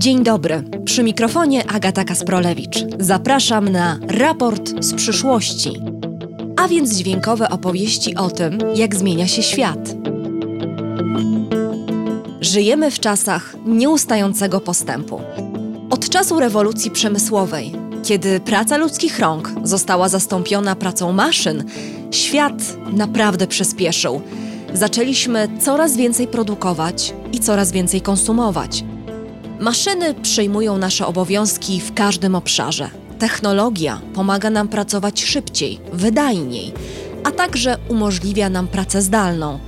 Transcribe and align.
Dzień 0.00 0.22
dobry. 0.22 0.62
Przy 0.84 1.02
mikrofonie 1.02 1.70
Agata 1.70 2.04
Kasprolewicz. 2.04 2.84
Zapraszam 2.98 3.68
na 3.68 3.98
raport 4.08 4.70
z 4.84 4.94
przyszłości, 4.94 5.80
a 6.56 6.68
więc 6.68 6.96
dźwiękowe 6.96 7.50
opowieści 7.50 8.16
o 8.16 8.30
tym, 8.30 8.58
jak 8.74 8.96
zmienia 8.96 9.26
się 9.26 9.42
świat. 9.42 9.94
Żyjemy 12.40 12.90
w 12.90 13.00
czasach 13.00 13.56
nieustającego 13.66 14.60
postępu. 14.60 15.20
Od 15.90 16.08
czasu 16.08 16.40
rewolucji 16.40 16.90
przemysłowej, 16.90 17.72
kiedy 18.04 18.40
praca 18.40 18.76
ludzkich 18.76 19.18
rąk 19.18 19.52
została 19.64 20.08
zastąpiona 20.08 20.76
pracą 20.76 21.12
maszyn, 21.12 21.64
świat 22.10 22.76
naprawdę 22.92 23.46
przyspieszył. 23.46 24.20
Zaczęliśmy 24.74 25.48
coraz 25.60 25.96
więcej 25.96 26.26
produkować 26.26 27.14
i 27.32 27.38
coraz 27.38 27.72
więcej 27.72 28.00
konsumować. 28.00 28.84
Maszyny 29.60 30.14
przyjmują 30.14 30.78
nasze 30.78 31.06
obowiązki 31.06 31.80
w 31.80 31.94
każdym 31.94 32.34
obszarze. 32.34 32.90
Technologia 33.18 34.00
pomaga 34.14 34.50
nam 34.50 34.68
pracować 34.68 35.22
szybciej, 35.22 35.80
wydajniej, 35.92 36.72
a 37.24 37.30
także 37.30 37.76
umożliwia 37.88 38.48
nam 38.48 38.68
pracę 38.68 39.02
zdalną. 39.02 39.58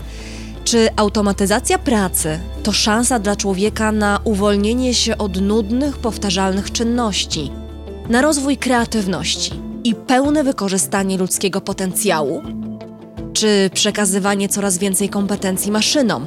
Czy 0.65 0.89
automatyzacja 0.97 1.79
pracy 1.79 2.39
to 2.63 2.73
szansa 2.73 3.19
dla 3.19 3.37
człowieka 3.37 3.93
na 3.93 4.21
uwolnienie 4.25 4.95
się 4.95 5.19
od 5.19 5.41
nudnych, 5.41 5.99
powtarzalnych 5.99 6.73
czynności, 6.73 7.51
na 8.09 8.23
rozwój 8.23 8.57
kreatywności 8.57 9.53
i 9.85 9.95
pełne 9.95 10.45
wykorzystanie 10.45 11.19
ludzkiego 11.19 11.61
potencjału? 11.61 12.43
Czy 13.33 13.71
przekazywanie 13.75 14.49
coraz 14.49 14.79
więcej 14.79 15.09
kompetencji 15.09 15.73
maszynom 15.73 16.27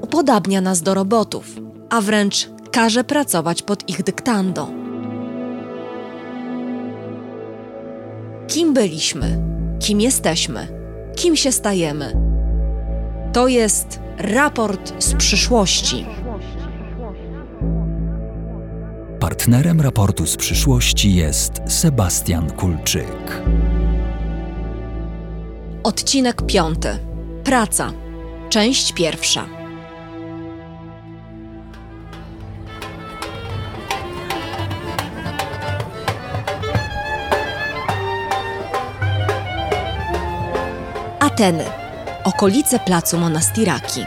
upodabnia 0.00 0.60
nas 0.60 0.82
do 0.82 0.94
robotów, 0.94 1.46
a 1.90 2.00
wręcz 2.00 2.55
każe 2.76 3.04
pracować 3.04 3.62
pod 3.62 3.88
ich 3.88 4.02
dyktando? 4.02 4.68
Kim 8.48 8.74
byliśmy? 8.74 9.38
Kim 9.80 10.00
jesteśmy? 10.00 10.68
Kim 11.14 11.36
się 11.36 11.52
stajemy? 11.52 12.12
To 13.32 13.48
jest 13.48 14.00
raport 14.18 15.04
z 15.04 15.14
przyszłości. 15.14 16.06
Partnerem 19.20 19.80
raportu 19.80 20.26
z 20.26 20.36
przyszłości 20.36 21.14
jest 21.14 21.52
Sebastian 21.66 22.50
Kulczyk. 22.50 23.42
Odcinek 25.82 26.46
piąty. 26.46 26.88
Praca. 27.44 27.92
Część 28.48 28.92
pierwsza. 28.92 29.55
Ateny. 41.36 41.64
Okolice 42.24 42.78
placu 42.78 43.18
Monastiraki. 43.18 44.00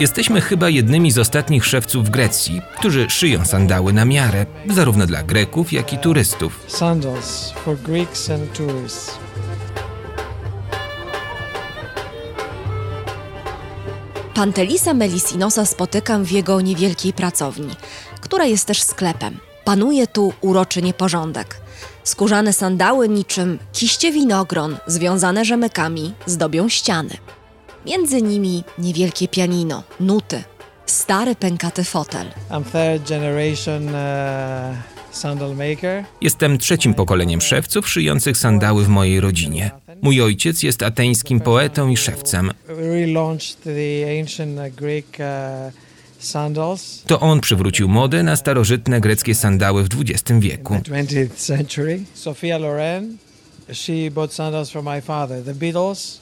Jesteśmy 0.00 0.40
chyba 0.40 0.68
jednymi 0.68 1.12
z 1.12 1.18
ostatnich 1.18 1.64
szewców 1.64 2.06
w 2.06 2.10
Grecji, 2.10 2.62
którzy 2.78 3.10
szyją 3.10 3.44
sandały 3.44 3.92
na 3.92 4.04
miarę, 4.04 4.46
zarówno 4.70 5.06
dla 5.06 5.22
Greków, 5.22 5.72
jak 5.72 5.92
i 5.92 5.98
turystów. 5.98 6.60
sandals 6.68 7.50
for 7.50 7.78
Greeks 7.78 8.30
and 8.30 8.52
tourists. 8.52 9.18
Pantelisa 14.34 14.94
Melisinosa 14.94 15.66
spotykam 15.66 16.24
w 16.24 16.30
jego 16.30 16.60
niewielkiej 16.60 17.12
pracowni, 17.12 17.70
która 18.22 18.44
jest 18.44 18.66
też 18.66 18.82
sklepem. 18.82 19.38
Panuje 19.64 20.06
tu 20.06 20.32
uroczy 20.40 20.82
nieporządek. 20.82 21.60
Skórzane 22.04 22.52
sandały 22.52 23.08
niczym 23.08 23.58
kiście 23.72 24.12
winogron 24.12 24.76
związane 24.86 25.44
rzemykami 25.44 26.14
zdobią 26.26 26.68
ściany. 26.68 27.16
Między 27.86 28.22
nimi 28.22 28.64
niewielkie 28.78 29.28
pianino, 29.28 29.82
nuty, 30.00 30.44
stary 30.86 31.34
pękaty 31.34 31.84
fotel. 31.84 32.26
I'm 32.50 32.64
third 32.64 33.08
generation 33.08 33.88
uh. 33.88 34.92
Jestem 36.20 36.58
trzecim 36.58 36.94
pokoleniem 36.94 37.40
szewców 37.40 37.88
szyjących 37.88 38.36
sandały 38.36 38.84
w 38.84 38.88
mojej 38.88 39.20
rodzinie. 39.20 39.70
Mój 40.02 40.22
ojciec 40.22 40.62
jest 40.62 40.82
ateńskim 40.82 41.40
poetą 41.40 41.88
i 41.88 41.96
szewcem. 41.96 42.50
To 47.06 47.20
on 47.20 47.40
przywrócił 47.40 47.88
modę 47.88 48.22
na 48.22 48.36
starożytne 48.36 49.00
greckie 49.00 49.34
sandały 49.34 49.84
w 49.84 49.88
XX 50.00 50.40
wieku. 50.40 50.74
in 50.74 50.82
the 50.82 50.90
20th 50.90 51.28
century. 51.36 52.00
Sophia 52.14 52.58
Loren, 52.58 53.16
she 53.72 54.10
bought 54.10 54.34
sandals 54.34 54.70
from 54.70 54.84
my 54.94 55.00
father. 55.00 55.44
The 55.44 55.54
Beatles, 55.54 56.20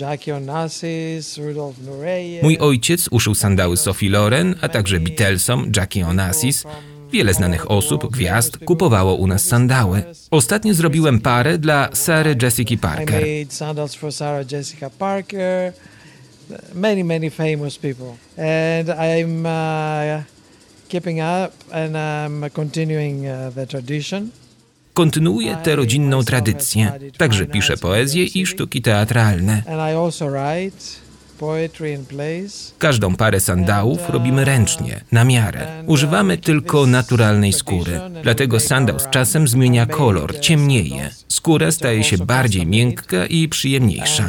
Jackie 0.00 0.34
Onassis, 0.34 1.38
Rudolf 1.38 1.76
Nureyev. 1.86 2.42
Mój 2.42 2.58
ojciec 2.58 3.08
uszył 3.10 3.34
sandały 3.34 3.76
Sophie 3.76 4.10
Loren, 4.10 4.54
a 4.60 4.68
także 4.68 5.00
Beatlesom, 5.00 5.72
Jackie 5.76 6.06
Onassis. 6.06 6.64
Wiele 7.12 7.34
znanych 7.34 7.70
osób, 7.70 8.10
gwiazd 8.12 8.58
kupowało 8.64 9.14
u 9.14 9.26
nas 9.26 9.44
sandały. 9.44 10.02
Ostatnio 10.30 10.74
zrobiłem 10.74 11.20
parę 11.20 11.58
dla 11.58 11.88
Sary 11.92 12.36
Jessica 12.42 12.74
I 12.74 12.78
Parker. 12.78 13.20
made 13.20 13.54
sandals 13.54 13.94
for 13.94 14.12
Sarah 14.12 14.52
Jessica 14.52 14.90
Parker, 14.90 15.72
many, 16.74 17.04
many 17.04 17.30
famous 17.30 17.78
people. 17.78 18.16
And 18.36 18.88
I'm 18.88 19.46
uh, 19.46 20.22
keeping 20.88 21.20
up 21.20 21.52
and 21.72 21.96
I'm 21.96 22.50
continuing 22.50 23.26
uh, 23.26 23.54
the 23.54 23.66
tradition. 23.66 24.30
Kontynuuję 24.94 25.56
tę 25.56 25.76
rodzinną 25.76 26.24
tradycję. 26.24 26.92
Także 27.16 27.46
piszę 27.46 27.76
poezję 27.76 28.24
i 28.24 28.46
sztuki 28.46 28.82
teatralne. 28.82 29.62
Każdą 32.78 33.16
parę 33.16 33.40
sandałów 33.40 34.10
robimy 34.10 34.44
ręcznie, 34.44 35.00
na 35.12 35.24
miarę. 35.24 35.66
Używamy 35.86 36.38
tylko 36.38 36.86
naturalnej 36.86 37.52
skóry. 37.52 38.00
Dlatego 38.22 38.60
sandał 38.60 38.98
z 38.98 39.10
czasem 39.10 39.48
zmienia 39.48 39.86
kolor, 39.86 40.40
ciemnieje. 40.40 41.10
Skóra 41.28 41.72
staje 41.72 42.04
się 42.04 42.18
bardziej 42.18 42.66
miękka 42.66 43.26
i 43.26 43.48
przyjemniejsza. 43.48 44.24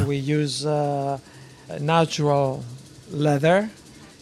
Natural 1.78 2.64
leather. 3.10 3.68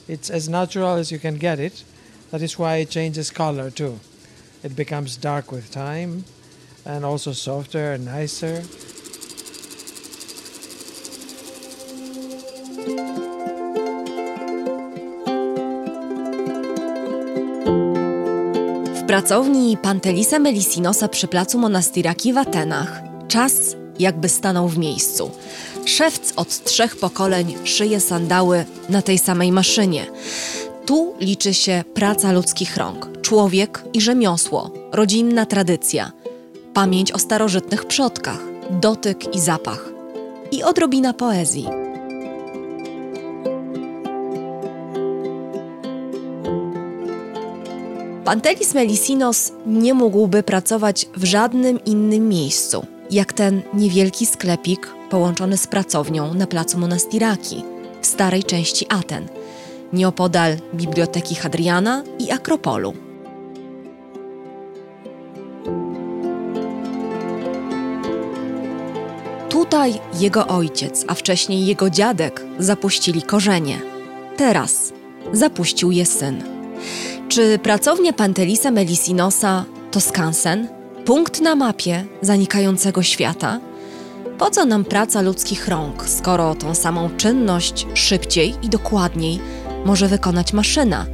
It's 0.08 0.30
as 0.30 0.48
natural 0.48 0.98
as 0.98 1.10
you 1.10 1.18
can 1.18 1.38
get 1.38 1.58
it. 1.58 1.84
That 2.30 2.42
is 2.42 2.58
why 2.58 2.76
it 2.76 2.90
changes 2.90 3.32
color 3.32 3.70
too. 3.70 4.00
It 4.62 4.76
becomes 4.76 5.16
dark 5.16 5.52
with 5.52 5.70
time 5.70 6.24
and 6.84 7.04
also 7.04 7.32
softer 7.32 7.92
and 7.92 8.04
nicer. 8.04 8.62
W 19.08 19.22
pracowni 19.22 19.76
Pantelisa 19.76 20.38
Melisinosa 20.38 21.08
przy 21.08 21.28
placu 21.28 21.58
Monastiraki 21.58 22.32
w 22.32 22.38
Atenach 22.38 23.02
czas 23.28 23.54
jakby 23.98 24.28
stanął 24.28 24.68
w 24.68 24.78
miejscu. 24.78 25.30
Szewc 25.88 26.32
od 26.36 26.64
trzech 26.64 26.96
pokoleń 26.96 27.54
szyje 27.64 28.00
sandały 28.00 28.64
na 28.88 29.02
tej 29.02 29.18
samej 29.18 29.52
maszynie. 29.52 30.06
Tu 30.86 31.14
liczy 31.20 31.54
się 31.54 31.84
praca 31.94 32.32
ludzkich 32.32 32.76
rąk, 32.76 33.08
człowiek 33.22 33.84
i 33.92 34.00
rzemiosło, 34.00 34.70
rodzinna 34.92 35.46
tradycja, 35.46 36.12
pamięć 36.74 37.12
o 37.12 37.18
starożytnych 37.18 37.84
przodkach, 37.84 38.38
dotyk 38.70 39.34
i 39.34 39.40
zapach 39.40 39.90
i 40.52 40.62
odrobina 40.62 41.12
poezji. 41.12 41.66
Pantelis 48.24 48.74
Melisinos 48.74 49.52
nie 49.66 49.94
mógłby 49.94 50.42
pracować 50.42 51.06
w 51.16 51.24
żadnym 51.24 51.84
innym 51.84 52.28
miejscu, 52.28 52.86
jak 53.10 53.32
ten 53.32 53.62
niewielki 53.74 54.26
sklepik 54.26 54.97
połączony 55.10 55.56
z 55.56 55.66
pracownią 55.66 56.34
na 56.34 56.46
placu 56.46 56.78
Monastiraki, 56.78 57.64
w 58.02 58.06
starej 58.06 58.44
części 58.44 58.86
Aten, 58.88 59.28
nieopodal 59.92 60.56
Biblioteki 60.74 61.34
Hadriana 61.34 62.02
i 62.18 62.30
Akropolu. 62.30 62.94
Tutaj 69.48 70.00
jego 70.20 70.46
ojciec, 70.46 71.04
a 71.08 71.14
wcześniej 71.14 71.66
jego 71.66 71.90
dziadek 71.90 72.44
zapuścili 72.58 73.22
korzenie. 73.22 73.78
Teraz 74.36 74.92
zapuścił 75.32 75.90
je 75.90 76.06
syn. 76.06 76.42
Czy 77.28 77.58
pracownia 77.58 78.12
Pantelisa 78.12 78.70
Melisinosa 78.70 79.64
to 79.90 80.00
skansen? 80.00 80.68
Punkt 81.04 81.40
na 81.40 81.56
mapie 81.56 82.04
zanikającego 82.22 83.02
świata? 83.02 83.60
Po 84.38 84.50
co 84.50 84.64
nam 84.64 84.84
praca 84.84 85.20
ludzkich 85.20 85.68
rąk, 85.68 86.08
skoro 86.08 86.54
tą 86.54 86.74
samą 86.74 87.10
czynność 87.16 87.86
szybciej 87.94 88.54
i 88.62 88.68
dokładniej 88.68 89.40
może 89.84 90.08
wykonać 90.08 90.52
maszyna? 90.52 91.06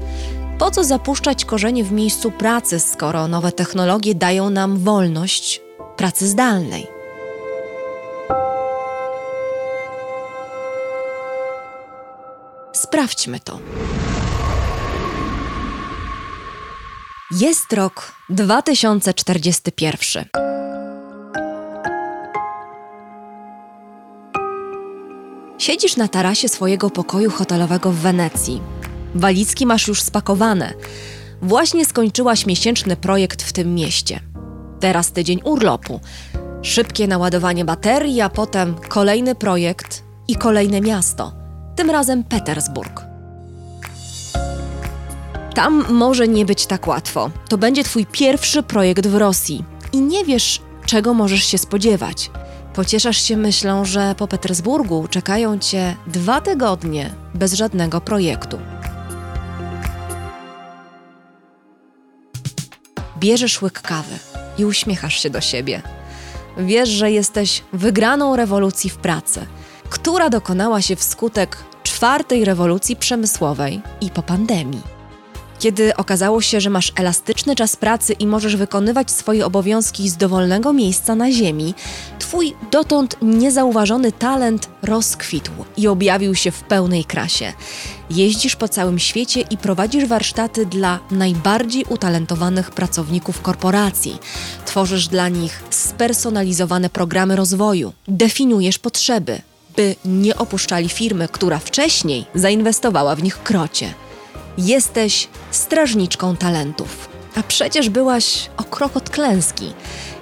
Po 0.59 0.71
co 0.71 0.85
zapuszczać 0.85 1.45
korzenie 1.45 1.85
w 1.85 1.93
miejscu 1.93 2.31
pracy, 2.31 2.81
skoro 2.81 3.29
nowe 3.29 3.53
technologie 3.53 4.15
dają 4.15 4.51
nam 4.51 4.79
wolność 4.79 5.61
pracy 5.97 6.29
zdalnej? 6.29 6.87
Sprawdźmy 12.73 13.41
to. 13.41 13.59
Jest 17.31 17.73
rok 17.73 18.13
2041. 18.29 20.64
Siedzisz 25.65 25.97
na 25.97 26.09
tarasie 26.09 26.49
swojego 26.49 26.91
pokoju 26.91 27.31
hotelowego 27.31 27.91
w 27.91 27.97
Wenecji. 27.97 28.61
Walizki 29.15 29.67
masz 29.67 29.89
już 29.89 30.03
spakowane. 30.03 30.75
Właśnie 31.43 31.85
skończyłaś 31.85 32.47
miesięczny 32.47 32.97
projekt 32.97 33.43
w 33.43 33.53
tym 33.53 33.75
mieście. 33.75 34.21
Teraz 34.81 35.13
tydzień 35.13 35.41
urlopu. 35.45 36.01
Szybkie 36.63 37.07
naładowanie 37.07 37.65
baterii, 37.65 38.21
a 38.21 38.29
potem 38.29 38.75
kolejny 38.89 39.35
projekt 39.35 40.03
i 40.29 40.37
kolejne 40.37 40.81
miasto. 40.81 41.33
Tym 41.77 41.91
razem 41.91 42.25
Petersburg. 42.25 43.03
Tam 45.55 45.85
może 45.93 46.29
nie 46.29 46.45
być 46.45 46.67
tak 46.67 46.87
łatwo. 46.87 47.31
To 47.49 47.59
będzie 47.59 47.85
twój 47.85 48.07
pierwszy 48.07 48.63
projekt 48.63 49.07
w 49.07 49.15
Rosji 49.15 49.65
i 49.93 50.01
nie 50.01 50.25
wiesz, 50.25 50.63
czego 50.87 51.15
możesz 51.15 51.45
się 51.45 51.59
spodziewać. 51.59 52.31
Pocieszasz 52.75 53.23
się 53.23 53.37
myślą, 53.37 53.85
że 53.85 54.15
po 54.19 54.29
Petersburgu 54.29 55.09
czekają 55.09 55.59
cię 55.59 55.97
dwa 56.07 56.41
tygodnie 56.41 57.15
bez 57.35 57.53
żadnego 57.53 58.01
projektu. 58.01 58.59
Bierzesz 63.19 63.63
łyk 63.63 63.81
kawy 63.81 64.19
i 64.59 64.65
uśmiechasz 64.65 65.23
się 65.23 65.31
do 65.31 65.41
siebie. 65.41 65.83
Wiesz, 66.59 66.89
że 66.89 67.11
jesteś 67.11 67.63
wygraną 67.73 68.37
rewolucji 68.37 68.91
w 68.91 68.97
pracy, 68.97 69.47
która 69.91 70.31
dokonała 70.31 70.83
się 70.83 70.97
wskutek 70.97 71.57
czwartej 71.83 72.45
rewolucji 72.45 72.97
przemysłowej 72.97 73.83
i 74.01 74.11
po 74.11 74.23
pandemii. 74.23 74.94
Kiedy 75.59 75.97
okazało 75.97 76.41
się, 76.41 76.61
że 76.61 76.71
masz 76.71 76.93
elastyczny 76.97 77.57
czas 77.57 77.77
pracy 77.77 78.13
i 78.13 78.27
możesz 78.27 78.57
wykonywać 78.57 79.11
swoje 79.11 79.47
obowiązki 79.47 80.09
z 80.09 80.17
dowolnego 80.17 80.73
miejsca 80.73 81.15
na 81.15 81.33
Ziemi, 81.33 81.75
Twój 82.35 82.55
dotąd 82.71 83.17
niezauważony 83.23 84.13
talent 84.13 84.69
rozkwitł 84.83 85.51
i 85.77 85.89
objawił 85.89 86.35
się 86.35 86.51
w 86.51 86.63
pełnej 86.63 87.05
krasie. 87.05 87.53
Jeździsz 88.11 88.57
po 88.57 88.69
całym 88.69 88.99
świecie 88.99 89.41
i 89.41 89.57
prowadzisz 89.57 90.05
warsztaty 90.05 90.67
dla 90.67 90.99
najbardziej 91.11 91.85
utalentowanych 91.89 92.71
pracowników 92.71 93.43
korporacji. 93.43 94.19
Tworzysz 94.65 95.09
dla 95.09 95.29
nich 95.29 95.63
spersonalizowane 95.71 96.91
programy 96.91 97.37
rozwoju, 97.37 97.93
definiujesz 98.09 98.79
potrzeby, 98.79 99.41
by 99.77 99.97
nie 100.05 100.37
opuszczali 100.37 100.89
firmy, 100.89 101.29
która 101.29 101.59
wcześniej 101.59 102.27
zainwestowała 102.35 103.17
w 103.17 103.23
nich 103.23 103.43
krocie. 103.43 103.95
Jesteś 104.59 105.29
strażniczką 105.51 106.37
talentów. 106.37 107.09
A 107.37 107.43
przecież 107.43 107.89
byłaś 107.89 108.51
o 108.57 108.65
krok 108.65 108.97
od 108.97 109.11
klęski, 109.11 109.73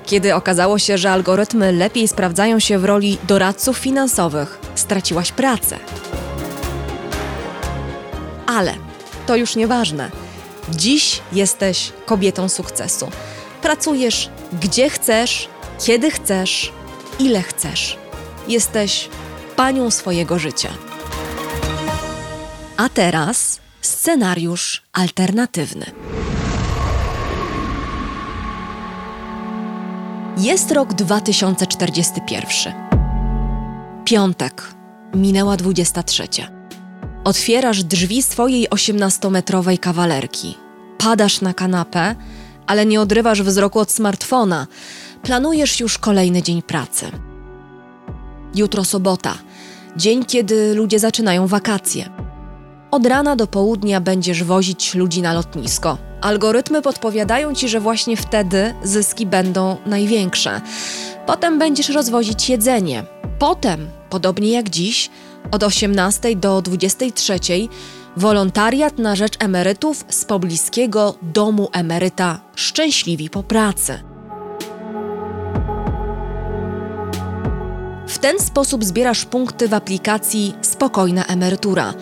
kiedy 0.07 0.35
okazało 0.35 0.79
się, 0.79 0.99
że 0.99 1.11
algorytmy 1.11 1.73
lepiej 1.73 2.09
sprawdzają 2.09 2.59
się 2.59 2.79
w 2.79 2.85
roli 2.85 3.19
doradców 3.29 3.79
finansowych. 3.79 4.59
Straciłaś 4.75 5.33
pracę. 5.33 5.79
Ale 8.47 8.75
to 9.27 9.37
już 9.37 9.57
nieważne. 9.57 10.11
Dziś 10.71 11.21
jesteś 11.33 11.93
kobietą 12.07 12.49
sukcesu. 12.49 13.11
Pracujesz 13.63 14.31
gdzie 14.61 14.91
chcesz, 14.91 15.49
kiedy 15.85 16.11
chcesz, 16.11 16.73
ile 17.19 17.43
chcesz. 17.43 17.99
Jesteś 18.49 19.09
panią 19.57 19.91
swojego 19.91 20.39
życia. 20.39 20.69
A 22.77 22.89
teraz 22.89 23.62
scenariusz 24.03 24.83
alternatywny. 24.93 25.87
Jest 30.39 30.71
rok 30.73 30.93
2041. 30.95 32.73
Piątek. 34.05 34.75
Minęła 35.15 35.57
23. 35.57 36.29
Otwierasz 37.25 37.85
drzwi 37.85 38.23
swojej 38.23 38.69
18-metrowej 38.69 39.79
kawalerki. 39.79 40.57
Padasz 40.99 41.41
na 41.41 41.55
kanapę, 41.55 42.15
ale 42.67 42.87
nie 42.87 43.01
odrywasz 43.01 43.43
wzroku 43.43 43.79
od 43.79 43.91
smartfona. 43.91 44.67
Planujesz 45.23 45.81
już 45.81 45.99
kolejny 45.99 46.43
dzień 46.43 46.63
pracy. 46.63 47.07
Jutro 48.55 48.85
sobota, 48.85 49.35
dzień, 49.97 50.25
kiedy 50.25 50.75
ludzie 50.75 50.99
zaczynają 50.99 51.47
wakacje. 51.47 52.32
Od 52.93 53.07
rana 53.07 53.37
do 53.37 53.47
południa 53.47 54.01
będziesz 54.01 54.45
wozić 54.45 54.95
ludzi 54.95 55.23
na 55.23 55.33
lotnisko. 55.33 55.99
Algorytmy 56.21 56.83
podpowiadają 56.83 57.55
ci, 57.55 57.69
że 57.69 57.81
właśnie 57.81 58.17
wtedy 58.17 58.75
zyski 58.83 59.27
będą 59.27 59.77
największe. 59.87 60.61
Potem 61.27 61.59
będziesz 61.59 61.89
rozwozić 61.89 62.49
jedzenie. 62.49 63.05
Potem, 63.39 63.89
podobnie 64.11 64.53
jak 64.53 64.71
dziś, 64.71 65.11
od 65.51 65.63
18 65.63 66.37
do 66.37 66.63
23 66.63 67.39
wolontariat 68.17 68.99
na 68.99 69.17
rzecz 69.17 69.35
emerytów 69.39 70.05
z 70.09 70.25
pobliskiego 70.25 71.15
domu 71.23 71.69
emeryta 71.73 72.41
Szczęśliwi 72.55 73.31
po 73.31 73.43
pracy. 73.43 74.03
W 78.07 78.19
ten 78.19 78.39
sposób 78.41 78.85
zbierasz 78.85 79.25
punkty 79.25 79.69
w 79.69 79.75
aplikacji 79.75 80.55
Spokojna 80.63 81.25
Emerytura. 81.27 81.95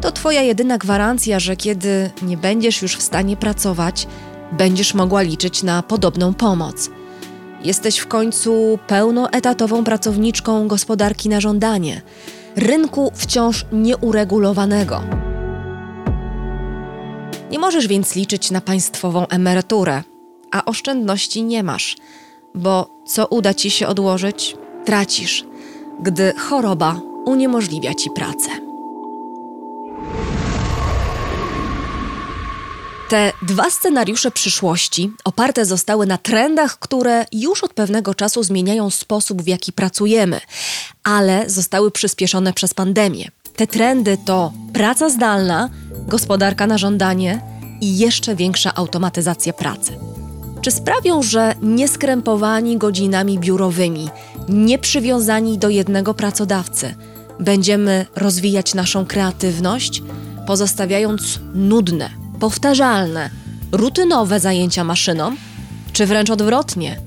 To 0.00 0.12
Twoja 0.12 0.42
jedyna 0.42 0.78
gwarancja, 0.78 1.40
że 1.40 1.56
kiedy 1.56 2.10
nie 2.22 2.36
będziesz 2.36 2.82
już 2.82 2.96
w 2.96 3.02
stanie 3.02 3.36
pracować, 3.36 4.06
będziesz 4.52 4.94
mogła 4.94 5.22
liczyć 5.22 5.62
na 5.62 5.82
podobną 5.82 6.34
pomoc. 6.34 6.90
Jesteś 7.64 7.98
w 7.98 8.06
końcu 8.06 8.78
pełnoetatową 8.86 9.84
pracowniczką 9.84 10.68
gospodarki 10.68 11.28
na 11.28 11.40
żądanie, 11.40 12.02
rynku 12.56 13.12
wciąż 13.14 13.66
nieuregulowanego. 13.72 15.02
Nie 17.50 17.58
możesz 17.58 17.88
więc 17.88 18.14
liczyć 18.14 18.50
na 18.50 18.60
państwową 18.60 19.26
emeryturę, 19.26 20.02
a 20.50 20.64
oszczędności 20.64 21.42
nie 21.42 21.62
masz, 21.62 21.96
bo 22.54 23.02
co 23.06 23.26
uda 23.26 23.54
ci 23.54 23.70
się 23.70 23.86
odłożyć, 23.86 24.56
tracisz, 24.84 25.44
gdy 26.00 26.32
choroba 26.32 27.00
uniemożliwia 27.26 27.94
ci 27.94 28.10
pracę. 28.10 28.67
Te 33.08 33.32
dwa 33.42 33.70
scenariusze 33.70 34.30
przyszłości 34.30 35.12
oparte 35.24 35.64
zostały 35.64 36.06
na 36.06 36.18
trendach, 36.18 36.78
które 36.78 37.24
już 37.32 37.64
od 37.64 37.74
pewnego 37.74 38.14
czasu 38.14 38.42
zmieniają 38.42 38.90
sposób, 38.90 39.42
w 39.42 39.46
jaki 39.46 39.72
pracujemy, 39.72 40.40
ale 41.04 41.50
zostały 41.50 41.90
przyspieszone 41.90 42.52
przez 42.52 42.74
pandemię. 42.74 43.30
Te 43.56 43.66
trendy 43.66 44.18
to 44.24 44.52
praca 44.72 45.10
zdalna, 45.10 45.70
gospodarka 46.08 46.66
na 46.66 46.78
żądanie 46.78 47.40
i 47.80 47.98
jeszcze 47.98 48.36
większa 48.36 48.74
automatyzacja 48.74 49.52
pracy. 49.52 49.92
Czy 50.60 50.70
sprawią, 50.70 51.22
że 51.22 51.54
nieskrępowani 51.62 52.78
godzinami 52.78 53.38
biurowymi, 53.38 54.08
nie 54.48 54.78
przywiązani 54.78 55.58
do 55.58 55.68
jednego 55.68 56.14
pracodawcy, 56.14 56.94
będziemy 57.40 58.06
rozwijać 58.16 58.74
naszą 58.74 59.06
kreatywność, 59.06 60.02
pozostawiając 60.46 61.40
nudne, 61.54 62.27
powtarzalne, 62.40 63.30
rutynowe 63.72 64.40
zajęcia 64.40 64.84
maszyną, 64.84 65.36
czy 65.92 66.06
wręcz 66.06 66.30
odwrotnie, 66.30 67.00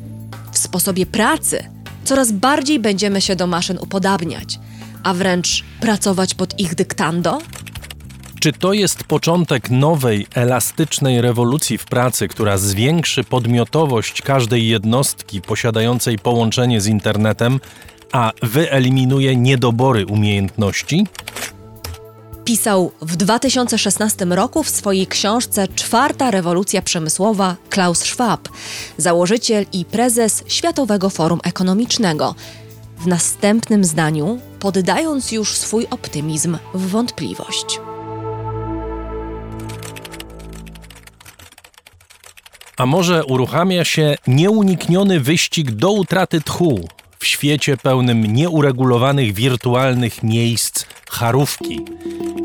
w 0.51 0.57
sposobie 0.57 1.05
pracy 1.05 1.63
coraz 2.03 2.31
bardziej 2.31 2.79
będziemy 2.79 3.21
się 3.21 3.35
do 3.35 3.47
maszyn 3.47 3.77
upodabniać, 3.77 4.59
a 5.03 5.13
wręcz 5.13 5.63
pracować 5.79 6.33
pod 6.33 6.59
ich 6.59 6.75
dyktando? 6.75 7.41
Czy 8.39 8.53
to 8.53 8.73
jest 8.73 9.03
początek 9.03 9.69
nowej, 9.69 10.27
elastycznej 10.35 11.21
rewolucji 11.21 11.77
w 11.77 11.85
pracy, 11.85 12.27
która 12.27 12.57
zwiększy 12.57 13.23
podmiotowość 13.23 14.21
każdej 14.21 14.67
jednostki 14.67 15.41
posiadającej 15.41 16.19
połączenie 16.19 16.81
z 16.81 16.88
internetem, 16.88 17.59
a 18.11 18.31
wyeliminuje 18.43 19.35
niedobory 19.35 20.05
umiejętności? 20.05 21.07
Pisał 22.51 22.91
w 23.01 23.15
2016 23.15 24.25
roku 24.25 24.63
w 24.63 24.70
swojej 24.70 25.08
książce 25.08 25.67
Czwarta 25.67 26.31
rewolucja 26.31 26.81
przemysłowa 26.81 27.55
Klaus 27.70 28.00
Schwab, 28.00 28.50
założyciel 28.98 29.65
i 29.74 29.86
prezes 29.86 30.43
Światowego 30.48 31.10
Forum 31.10 31.39
Ekonomicznego. 31.43 32.36
w 32.98 33.08
następnym 33.08 33.84
zdaniu, 33.84 34.39
poddając 34.60 35.31
już 35.31 35.58
swój 35.58 35.88
optymizm 35.89 36.58
w 36.74 36.89
wątpliwość. 36.89 37.79
A 42.77 42.86
może 42.86 43.25
uruchamia 43.25 43.86
się 43.86 44.15
nieunikniony 44.27 45.20
wyścig 45.20 45.72
do 45.72 45.91
utraty 45.91 46.41
tchu 46.41 46.88
w 47.21 47.25
świecie 47.25 47.77
pełnym 47.77 48.33
nieuregulowanych 48.33 49.33
wirtualnych 49.33 50.23
miejsc 50.23 50.85
charówki? 51.09 51.85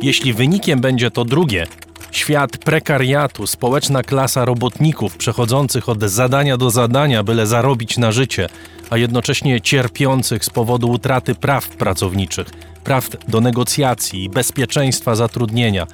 Jeśli 0.02 0.32
wynikiem 0.32 0.80
będzie 0.80 1.10
to 1.10 1.24
drugie, 1.24 1.66
świat 2.10 2.58
prekariatu, 2.58 3.46
społeczna 3.46 4.02
klasa 4.02 4.44
robotników 4.44 5.16
przechodzących 5.16 5.88
od 5.88 6.00
zadania 6.00 6.56
do 6.56 6.70
zadania, 6.70 7.22
byle 7.22 7.46
zarobić 7.46 7.98
na 7.98 8.12
życie, 8.12 8.48
a 8.90 8.96
jednocześnie 8.96 9.60
cierpiących 9.60 10.44
z 10.44 10.50
powodu 10.50 10.90
utraty 10.90 11.34
praw 11.34 11.68
pracowniczych, 11.68 12.50
praw 12.84 13.08
do 13.28 13.40
negocjacji 13.40 14.24
i 14.24 14.28
bezpieczeństwa 14.28 15.14
zatrudnienia, 15.14 15.86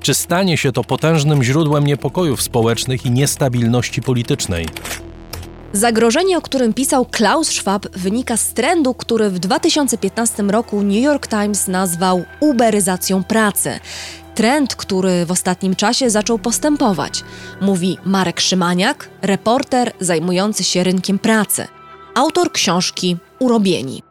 czy 0.00 0.14
stanie 0.14 0.56
się 0.56 0.72
to 0.72 0.84
potężnym 0.84 1.42
źródłem 1.42 1.86
niepokojów 1.86 2.42
społecznych 2.42 3.06
i 3.06 3.10
niestabilności 3.10 4.02
politycznej? 4.02 4.66
Zagrożenie, 5.72 6.38
o 6.38 6.40
którym 6.40 6.72
pisał 6.72 7.06
Klaus 7.10 7.48
Schwab, 7.48 7.86
wynika 7.96 8.36
z 8.36 8.52
trendu, 8.52 8.94
który 8.94 9.30
w 9.30 9.38
2015 9.38 10.42
roku 10.42 10.82
New 10.82 11.02
York 11.02 11.26
Times 11.26 11.68
nazwał 11.68 12.24
uberyzacją 12.40 13.24
pracy. 13.24 13.80
Trend, 14.34 14.74
który 14.74 15.26
w 15.26 15.30
ostatnim 15.30 15.76
czasie 15.76 16.10
zaczął 16.10 16.38
postępować, 16.38 17.24
mówi 17.60 17.98
Marek 18.04 18.40
Szymaniak, 18.40 19.08
reporter 19.22 19.92
zajmujący 20.00 20.64
się 20.64 20.84
rynkiem 20.84 21.18
pracy, 21.18 21.66
autor 22.14 22.52
książki 22.52 23.16
Urobieni. 23.38 24.09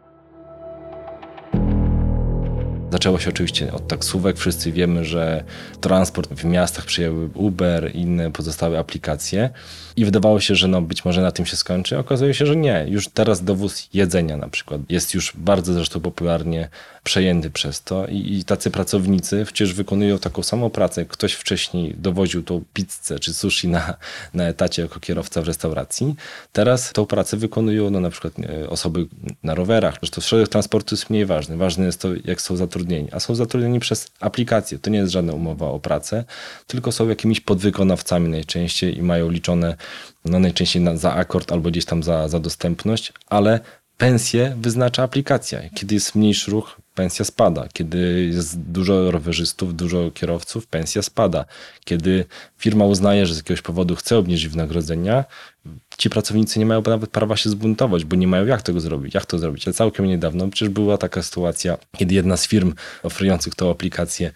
Zaczęło 2.92 3.20
się 3.20 3.30
oczywiście 3.30 3.74
od 3.74 3.88
taksówek. 3.88 4.38
Wszyscy 4.38 4.72
wiemy, 4.72 5.06
że 5.06 5.44
transport 5.82 6.34
w 6.34 6.46
miastach 6.46 6.86
przyjęły 6.86 7.30
Uber 7.34 7.96
i 7.96 8.00
inne 8.00 8.32
pozostałe 8.32 8.80
aplikacje 8.80 9.50
i 9.96 10.06
wydawało 10.06 10.40
się, 10.40 10.56
że 10.56 10.68
no 10.68 10.82
być 10.82 11.06
może 11.06 11.22
na 11.22 11.32
tym 11.32 11.46
się 11.46 11.56
skończy. 11.56 11.98
Okazuje 11.98 12.34
się, 12.34 12.46
że 12.46 12.56
nie. 12.56 12.86
Już 12.88 13.08
teraz 13.08 13.44
dowóz 13.44 13.90
jedzenia 13.94 14.38
na 14.38 14.50
przykład 14.50 14.82
jest 14.90 15.14
już 15.14 15.34
bardzo 15.36 15.74
zresztą 15.74 16.00
popularnie 16.00 16.70
przejęty 17.04 17.50
przez 17.50 17.84
to 17.84 18.08
i, 18.08 18.38
i 18.38 18.44
tacy 18.44 18.72
pracownicy 18.72 19.46
przecież 19.46 19.74
wykonują 19.74 20.20
taką 20.20 20.44
samą 20.44 20.70
pracę. 20.70 21.06
Ktoś 21.06 21.34
wcześniej 21.34 21.96
dowoził 21.98 22.44
tą 22.44 22.64
pizzę 22.74 23.20
czy 23.20 23.34
sushi 23.34 23.68
na, 23.68 23.94
na 24.34 24.44
etacie 24.44 24.82
jako 24.82 25.00
kierowca 25.00 25.42
w 25.42 25.46
restauracji. 25.46 26.16
Teraz 26.52 26.94
tą 26.94 27.06
pracę 27.06 27.38
wykonują 27.38 27.90
no, 27.90 28.00
na 28.00 28.10
przykład 28.10 28.34
osoby 28.70 29.08
na 29.44 29.56
rowerach. 29.56 29.96
Zresztą 30.02 30.22
środek 30.22 30.48
transportu 30.48 30.96
jest 30.96 31.10
mniej 31.10 31.26
ważny. 31.26 31.58
Ważne 31.58 31.86
jest 31.86 32.02
to, 32.02 32.08
jak 32.26 32.42
są 32.42 32.56
zatrudnieni. 32.56 33.08
A 33.12 33.20
są 33.20 33.36
zatrudnieni 33.36 33.80
przez 33.80 34.08
aplikację. 34.20 34.80
To 34.80 34.90
nie 34.90 35.00
jest 35.00 35.12
żadna 35.12 35.34
umowa 35.34 35.68
o 35.68 35.80
pracę, 35.80 36.24
tylko 36.68 36.92
są 36.92 37.10
jakimiś 37.10 37.42
podwykonawcami 37.42 38.30
najczęściej 38.30 38.98
i 38.98 39.02
mają 39.02 39.30
liczone 39.30 39.76
no 40.26 40.40
najczęściej 40.40 40.82
na, 40.82 40.98
za 40.98 41.14
akord 41.14 41.52
albo 41.52 41.70
gdzieś 41.70 41.86
tam 41.86 42.04
za, 42.04 42.28
za 42.28 42.40
dostępność, 42.40 43.14
ale 43.28 43.60
pensję 43.98 44.56
wyznacza 44.62 45.04
aplikacja. 45.04 45.60
Kiedy 45.76 45.96
jest 45.96 46.16
mniejszy 46.16 46.52
ruch, 46.52 46.82
pensja 47.00 47.26
spada. 47.26 47.68
Kiedy 47.74 48.30
jest 48.34 48.60
dużo 48.60 49.12
rowerzystów, 49.12 49.76
dużo 49.76 50.12
kierowców, 50.12 50.68
pensja 50.68 51.02
spada. 51.02 51.46
Kiedy 51.86 52.26
firma 52.58 52.86
uznaje, 52.86 53.26
że 53.26 53.34
z 53.34 53.38
jakiegoś 53.38 53.62
powodu 53.62 53.96
chce 53.96 54.18
obniżyć 54.18 54.48
wynagrodzenia, 54.48 55.26
ci 55.98 56.10
pracownicy 56.10 56.60
nie 56.60 56.66
mają 56.66 56.82
nawet 56.82 57.10
prawa 57.10 57.38
się 57.38 57.50
zbuntować, 57.50 58.06
bo 58.06 58.16
nie 58.16 58.28
mają 58.28 58.46
jak 58.46 58.62
tego 58.62 58.80
zrobić. 58.80 59.14
Jak 59.14 59.26
to 59.26 59.40
zrobić? 59.40 59.68
Ale 59.68 59.74
całkiem 59.74 60.06
niedawno 60.06 60.48
przecież 60.50 60.70
była 60.70 60.98
taka 60.98 61.24
sytuacja, 61.24 61.78
kiedy 61.98 62.16
jedna 62.16 62.38
z 62.38 62.48
firm 62.48 62.74
oferujących 63.04 63.56
tą 63.56 63.72
aplikację 63.72 64.32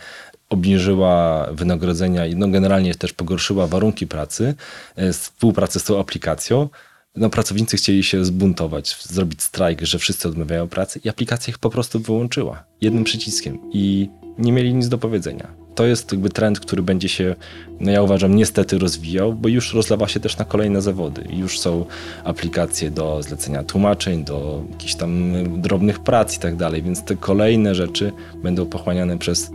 obniżyła 0.50 1.48
wynagrodzenia 1.52 2.26
i 2.26 2.36
no 2.36 2.48
generalnie 2.48 2.96
też 2.96 3.14
pogorszyła 3.14 3.68
warunki 3.68 4.08
pracy, 4.08 4.56
e, 4.96 5.14
współpracy 5.14 5.80
z 5.80 5.84
tą 5.84 6.00
aplikacją, 6.00 6.70
no 7.16 7.30
pracownicy 7.30 7.78
chcieli 7.78 8.04
się 8.04 8.26
zbuntować, 8.26 8.98
zrobić 9.04 9.44
strajk, 9.44 9.82
że 9.82 10.00
wszyscy 10.00 10.28
odmawiają 10.28 10.68
pracy 10.68 11.00
i 11.04 11.10
aplikacja 11.10 11.52
ich 11.52 11.58
po 11.58 11.70
prostu 11.70 12.00
wyłączyła 12.00 12.64
jednym 12.82 13.04
przyciskiem 13.04 13.60
i 13.74 14.10
nie 14.38 14.52
mieli 14.52 14.74
nic 14.74 14.88
do 14.88 14.98
powiedzenia. 14.98 15.48
To 15.76 15.86
jest 15.86 16.12
jakby 16.12 16.30
trend, 16.30 16.60
który 16.60 16.82
będzie 16.82 17.10
się, 17.10 17.36
no 17.80 17.92
ja 17.92 18.02
uważam, 18.02 18.36
niestety 18.36 18.80
rozwijał, 18.80 19.34
bo 19.34 19.50
już 19.50 19.74
rozlewa 19.74 20.08
się 20.08 20.20
też 20.20 20.38
na 20.38 20.46
kolejne 20.46 20.82
zawody. 20.82 21.24
Już 21.30 21.60
są 21.60 21.86
aplikacje 22.24 22.92
do 22.92 23.24
zlecenia 23.24 23.64
tłumaczeń, 23.64 24.26
do 24.26 24.64
jakichś 24.72 24.96
tam 24.96 25.34
drobnych 25.62 26.00
prac 26.00 26.38
i 26.38 26.40
tak 26.40 26.56
dalej, 26.56 26.84
więc 26.84 27.04
te 27.04 27.16
kolejne 27.16 27.76
rzeczy 27.76 28.12
będą 28.44 28.66
pochłaniane 28.66 29.18
przez 29.18 29.52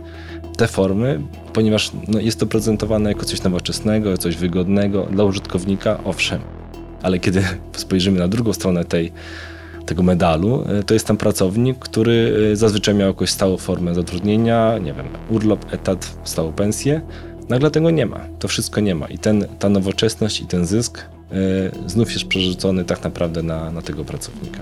te 0.57 0.67
formy, 0.67 1.21
ponieważ 1.53 1.91
no, 2.07 2.19
jest 2.19 2.39
to 2.39 2.45
prezentowane 2.45 3.09
jako 3.09 3.25
coś 3.25 3.43
nowoczesnego, 3.43 4.17
coś 4.17 4.35
wygodnego 4.35 5.05
dla 5.05 5.23
użytkownika, 5.23 6.03
owszem. 6.03 6.41
Ale 7.03 7.19
kiedy 7.19 7.43
spojrzymy 7.77 8.19
na 8.19 8.27
drugą 8.27 8.53
stronę 8.53 8.85
tej, 8.85 9.11
tego 9.85 10.03
medalu, 10.03 10.63
e, 10.79 10.83
to 10.83 10.93
jest 10.93 11.07
tam 11.07 11.17
pracownik, 11.17 11.79
który 11.79 12.35
e, 12.51 12.55
zazwyczaj 12.55 12.95
miał 12.95 13.07
jakąś 13.07 13.29
stałą 13.29 13.57
formę 13.57 13.95
zatrudnienia, 13.95 14.77
nie 14.77 14.93
wiem, 14.93 15.05
urlop, 15.29 15.73
etat, 15.73 16.17
stałą 16.23 16.53
pensję. 16.53 17.01
Nagle 17.49 17.71
tego 17.71 17.91
nie 17.91 18.05
ma. 18.05 18.19
To 18.39 18.47
wszystko 18.47 18.81
nie 18.81 18.95
ma. 18.95 19.07
I 19.07 19.17
ten, 19.17 19.45
ta 19.59 19.69
nowoczesność 19.69 20.41
i 20.41 20.45
ten 20.45 20.65
zysk 20.65 20.97
y, 20.97 21.89
znów 21.89 22.13
jest 22.13 22.25
przerzucony 22.25 22.85
tak 22.85 23.03
naprawdę 23.03 23.43
na, 23.43 23.71
na 23.71 23.81
tego 23.81 24.05
pracownika. 24.05 24.59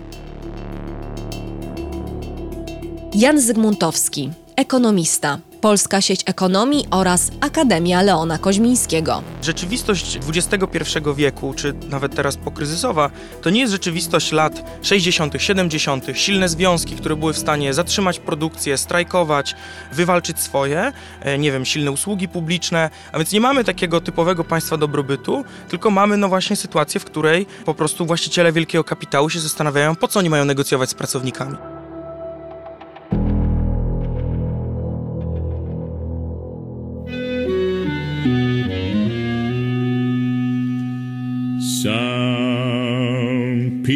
Jan 3.15 3.41
Zygmuntowski, 3.41 4.29
ekonomista, 4.55 5.39
Polska 5.67 6.01
Sieć 6.01 6.21
Ekonomii 6.25 6.85
oraz 6.91 7.31
Akademia 7.41 8.01
Leona 8.01 8.37
Koźmińskiego. 8.37 9.23
Rzeczywistość 9.41 10.19
XXI 10.29 10.79
wieku, 11.15 11.53
czy 11.53 11.73
nawet 11.89 12.15
teraz 12.15 12.37
pokryzysowa, 12.37 13.09
to 13.41 13.49
nie 13.49 13.59
jest 13.59 13.71
rzeczywistość 13.71 14.31
lat 14.31 14.79
60., 14.81 15.33
70., 15.37 16.05
silne 16.13 16.49
związki, 16.49 16.95
które 16.95 17.15
były 17.15 17.33
w 17.33 17.37
stanie 17.37 17.73
zatrzymać 17.73 18.19
produkcję, 18.19 18.77
strajkować, 18.77 19.55
wywalczyć 19.93 20.39
swoje, 20.39 20.91
e, 21.21 21.37
nie 21.37 21.51
wiem, 21.51 21.65
silne 21.65 21.91
usługi 21.91 22.27
publiczne, 22.27 22.89
a 23.11 23.17
więc 23.17 23.31
nie 23.31 23.41
mamy 23.41 23.63
takiego 23.63 24.01
typowego 24.01 24.43
państwa 24.43 24.77
dobrobytu, 24.77 25.43
tylko 25.69 25.89
mamy 25.89 26.17
no 26.17 26.29
właśnie 26.29 26.55
sytuację, 26.55 26.99
w 26.99 27.05
której 27.05 27.45
po 27.65 27.73
prostu 27.73 28.05
właściciele 28.05 28.51
wielkiego 28.51 28.83
kapitału 28.83 29.29
się 29.29 29.39
zastanawiają, 29.39 29.95
po 29.95 30.07
co 30.07 30.19
oni 30.19 30.29
mają 30.29 30.45
negocjować 30.45 30.89
z 30.89 30.93
pracownikami. 30.93 31.76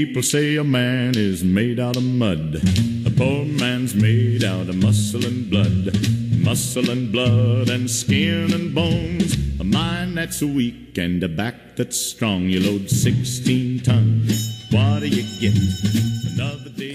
People 0.06 0.24
say 0.24 0.56
a 0.56 0.64
man 0.64 1.16
is 1.16 1.44
made 1.44 1.80
out 1.80 1.96
of 1.96 2.04
mud. 2.04 2.56
A 3.06 3.12
poor 3.12 3.46
man's 3.46 3.94
made 3.94 4.44
out 4.44 4.68
of 4.68 4.76
muscle 4.78 5.24
and 5.24 5.48
blood. 5.48 5.96
Muscle 6.44 6.90
and 6.90 7.12
blood 7.12 7.70
and 7.70 7.88
skin 7.88 8.52
and 8.52 8.74
bones. 8.74 9.36
A 9.60 9.64
mind 9.64 10.18
that's 10.18 10.42
weak 10.42 10.98
and 10.98 11.22
a 11.22 11.30
back 11.30 11.76
that's 11.76 11.98
strong. 11.98 12.46
You 12.46 12.62
load 12.62 12.90
16 12.90 13.82
tons. 13.82 14.61
What 14.72 15.00
do 15.00 15.06
you 15.06 15.24
get? 15.42 15.54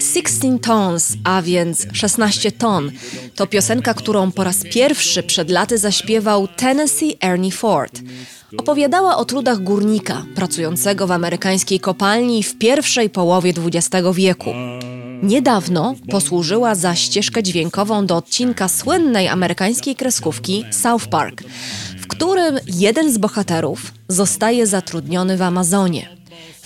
16 0.01 0.59
Tons, 0.59 1.17
a 1.23 1.41
więc 1.41 1.87
16 1.93 2.51
ton, 2.51 2.91
to 3.35 3.47
piosenka, 3.47 3.93
którą 3.93 4.31
po 4.31 4.43
raz 4.43 4.63
pierwszy 4.73 5.23
przed 5.23 5.49
laty 5.49 5.77
zaśpiewał 5.77 6.47
Tennessee 6.47 7.17
Ernie 7.23 7.51
Ford. 7.51 8.01
Opowiadała 8.57 9.17
o 9.17 9.25
trudach 9.25 9.63
górnika 9.63 10.25
pracującego 10.35 11.07
w 11.07 11.11
amerykańskiej 11.11 11.79
kopalni 11.79 12.43
w 12.43 12.57
pierwszej 12.57 13.09
połowie 13.09 13.53
XX 13.65 14.07
wieku. 14.13 14.49
Niedawno 15.23 15.95
posłużyła 16.11 16.75
za 16.75 16.95
ścieżkę 16.95 17.43
dźwiękową 17.43 18.05
do 18.05 18.15
odcinka 18.15 18.67
słynnej 18.67 19.27
amerykańskiej 19.27 19.95
kreskówki 19.95 20.65
South 20.71 21.07
Park, 21.07 21.43
w 21.99 22.07
którym 22.07 22.59
jeden 22.67 23.13
z 23.13 23.17
bohaterów 23.17 23.93
zostaje 24.07 24.67
zatrudniony 24.67 25.37
w 25.37 25.41
Amazonie. 25.41 26.16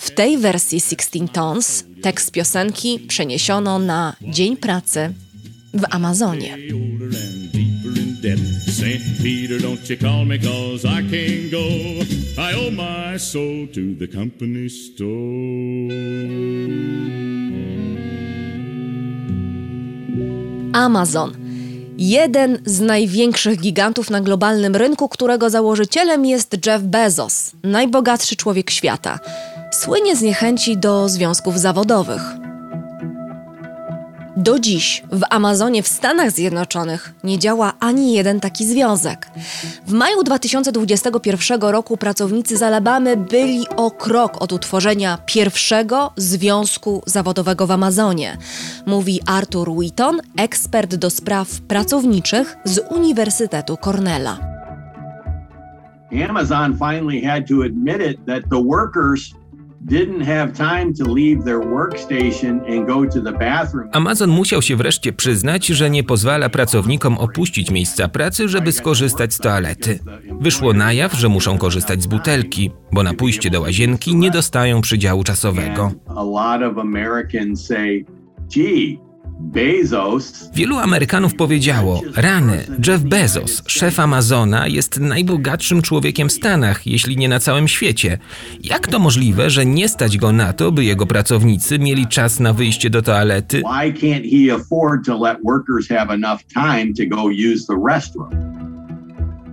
W 0.01 0.11
tej 0.11 0.37
wersji 0.37 0.81
16 0.81 1.27
Tons 1.33 1.83
tekst 2.01 2.31
piosenki 2.31 2.99
przeniesiono 2.99 3.79
na 3.79 4.15
Dzień 4.21 4.57
Pracy 4.57 5.13
w 5.73 5.83
Amazonie. 5.89 6.57
Amazon. 20.73 21.33
Jeden 21.97 22.59
z 22.65 22.79
największych 22.79 23.59
gigantów 23.59 24.09
na 24.09 24.21
globalnym 24.21 24.75
rynku, 24.75 25.09
którego 25.09 25.49
założycielem 25.49 26.25
jest 26.25 26.65
Jeff 26.65 26.83
Bezos, 26.83 27.51
najbogatszy 27.63 28.35
człowiek 28.35 28.71
świata. 28.71 29.19
Słynie 29.71 30.15
z 30.15 30.21
niechęci 30.21 30.77
do 30.77 31.09
związków 31.09 31.59
zawodowych. 31.59 32.21
Do 34.37 34.59
dziś 34.59 35.03
w 35.11 35.21
Amazonie 35.29 35.83
w 35.83 35.87
Stanach 35.87 36.31
Zjednoczonych 36.31 37.13
nie 37.23 37.39
działa 37.39 37.73
ani 37.79 38.13
jeden 38.13 38.39
taki 38.39 38.65
związek. 38.65 39.27
W 39.87 39.93
maju 39.93 40.23
2021 40.23 41.61
roku 41.61 41.97
pracownicy 41.97 42.57
z 42.57 42.63
Alabamy 42.63 43.17
byli 43.17 43.65
o 43.75 43.91
krok 43.91 44.41
od 44.41 44.51
utworzenia 44.51 45.17
pierwszego 45.25 46.11
związku 46.17 47.03
zawodowego 47.05 47.67
w 47.67 47.71
Amazonie, 47.71 48.37
mówi 48.85 49.19
Arthur 49.25 49.71
Wheaton, 49.77 50.21
ekspert 50.37 50.95
do 50.95 51.09
spraw 51.09 51.61
pracowniczych 51.61 52.57
z 52.63 52.79
Uniwersytetu 52.89 53.77
Cornella. 53.77 54.39
Amazon 56.29 56.77
finally 56.77 57.21
had 57.21 57.47
to 57.47 57.63
admit 57.63 58.01
it 58.11 58.25
that 58.25 58.43
the 58.49 58.63
workers 58.63 59.33
Amazon 63.91 64.29
musiał 64.29 64.61
się 64.61 64.75
wreszcie 64.75 65.13
przyznać, 65.13 65.65
że 65.67 65.89
nie 65.89 66.03
pozwala 66.03 66.49
pracownikom 66.49 67.17
opuścić 67.17 67.71
miejsca 67.71 68.07
pracy, 68.07 68.49
żeby 68.49 68.71
skorzystać 68.71 69.33
z 69.33 69.37
toalety. 69.37 69.99
Wyszło 70.39 70.73
na 70.73 70.93
jaw, 70.93 71.13
że 71.13 71.29
muszą 71.29 71.57
korzystać 71.57 72.03
z 72.03 72.07
butelki, 72.07 72.71
bo 72.91 73.03
na 73.03 73.13
pójście 73.13 73.49
do 73.49 73.61
łazienki 73.61 74.15
nie 74.15 74.31
dostają 74.31 74.81
przydziału 74.81 75.23
czasowego. 75.23 75.91
Bezos. 78.47 79.10
Wielu 80.53 80.77
Amerykanów 80.77 81.35
powiedziało: 81.35 82.01
Rany, 82.15 82.65
Jeff 82.87 83.01
Bezos, 83.01 83.63
szef 83.67 83.99
Amazona, 83.99 84.67
jest 84.67 84.99
najbogatszym 84.99 85.81
człowiekiem 85.81 86.29
w 86.29 86.31
Stanach, 86.31 86.87
jeśli 86.87 87.17
nie 87.17 87.29
na 87.29 87.39
całym 87.39 87.67
świecie. 87.67 88.17
Jak 88.63 88.87
to 88.87 88.99
możliwe, 88.99 89.49
że 89.49 89.65
nie 89.65 89.89
stać 89.89 90.17
go 90.17 90.31
na 90.31 90.53
to, 90.53 90.71
by 90.71 90.83
jego 90.83 91.05
pracownicy 91.05 91.79
mieli 91.79 92.07
czas 92.07 92.39
na 92.39 92.53
wyjście 92.53 92.89
do 92.89 93.01
toalety? 93.01 93.61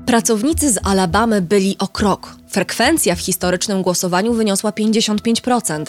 Pracownicy 0.06 0.72
z 0.72 0.78
Alabamy 0.84 1.42
byli 1.42 1.76
o 1.78 1.88
krok. 1.88 2.36
Frekwencja 2.48 3.14
w 3.14 3.20
historycznym 3.20 3.82
głosowaniu 3.82 4.32
wyniosła 4.32 4.70
55%, 4.70 5.84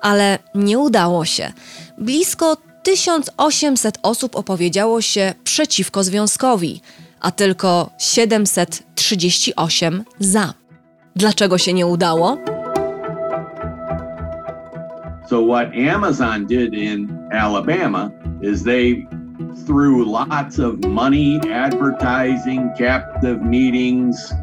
ale 0.00 0.38
nie 0.54 0.78
udało 0.78 1.24
się. 1.24 1.52
Blisko 1.98 2.56
1800 2.82 3.98
osób 4.02 4.36
opowiedziało 4.36 5.02
się 5.02 5.34
przeciwko 5.44 6.04
związkowi, 6.04 6.80
a 7.20 7.30
tylko 7.30 7.90
738 7.98 10.04
za. 10.18 10.54
Dlaczego 11.16 11.58
się 11.58 11.72
nie 11.72 11.86
udało? 11.86 12.38
So 15.28 15.46
what 15.46 15.68
Amazon 15.94 16.46
did 16.46 16.74
in 16.74 17.18
Alabama 17.32 18.10
is 18.42 18.62
they 18.62 19.06
through 19.66 20.06
lots 20.06 20.58
of 20.58 20.84
money, 20.84 21.40
advertising, 21.54 22.70
captive 22.78 23.42
meetings, 23.42 24.34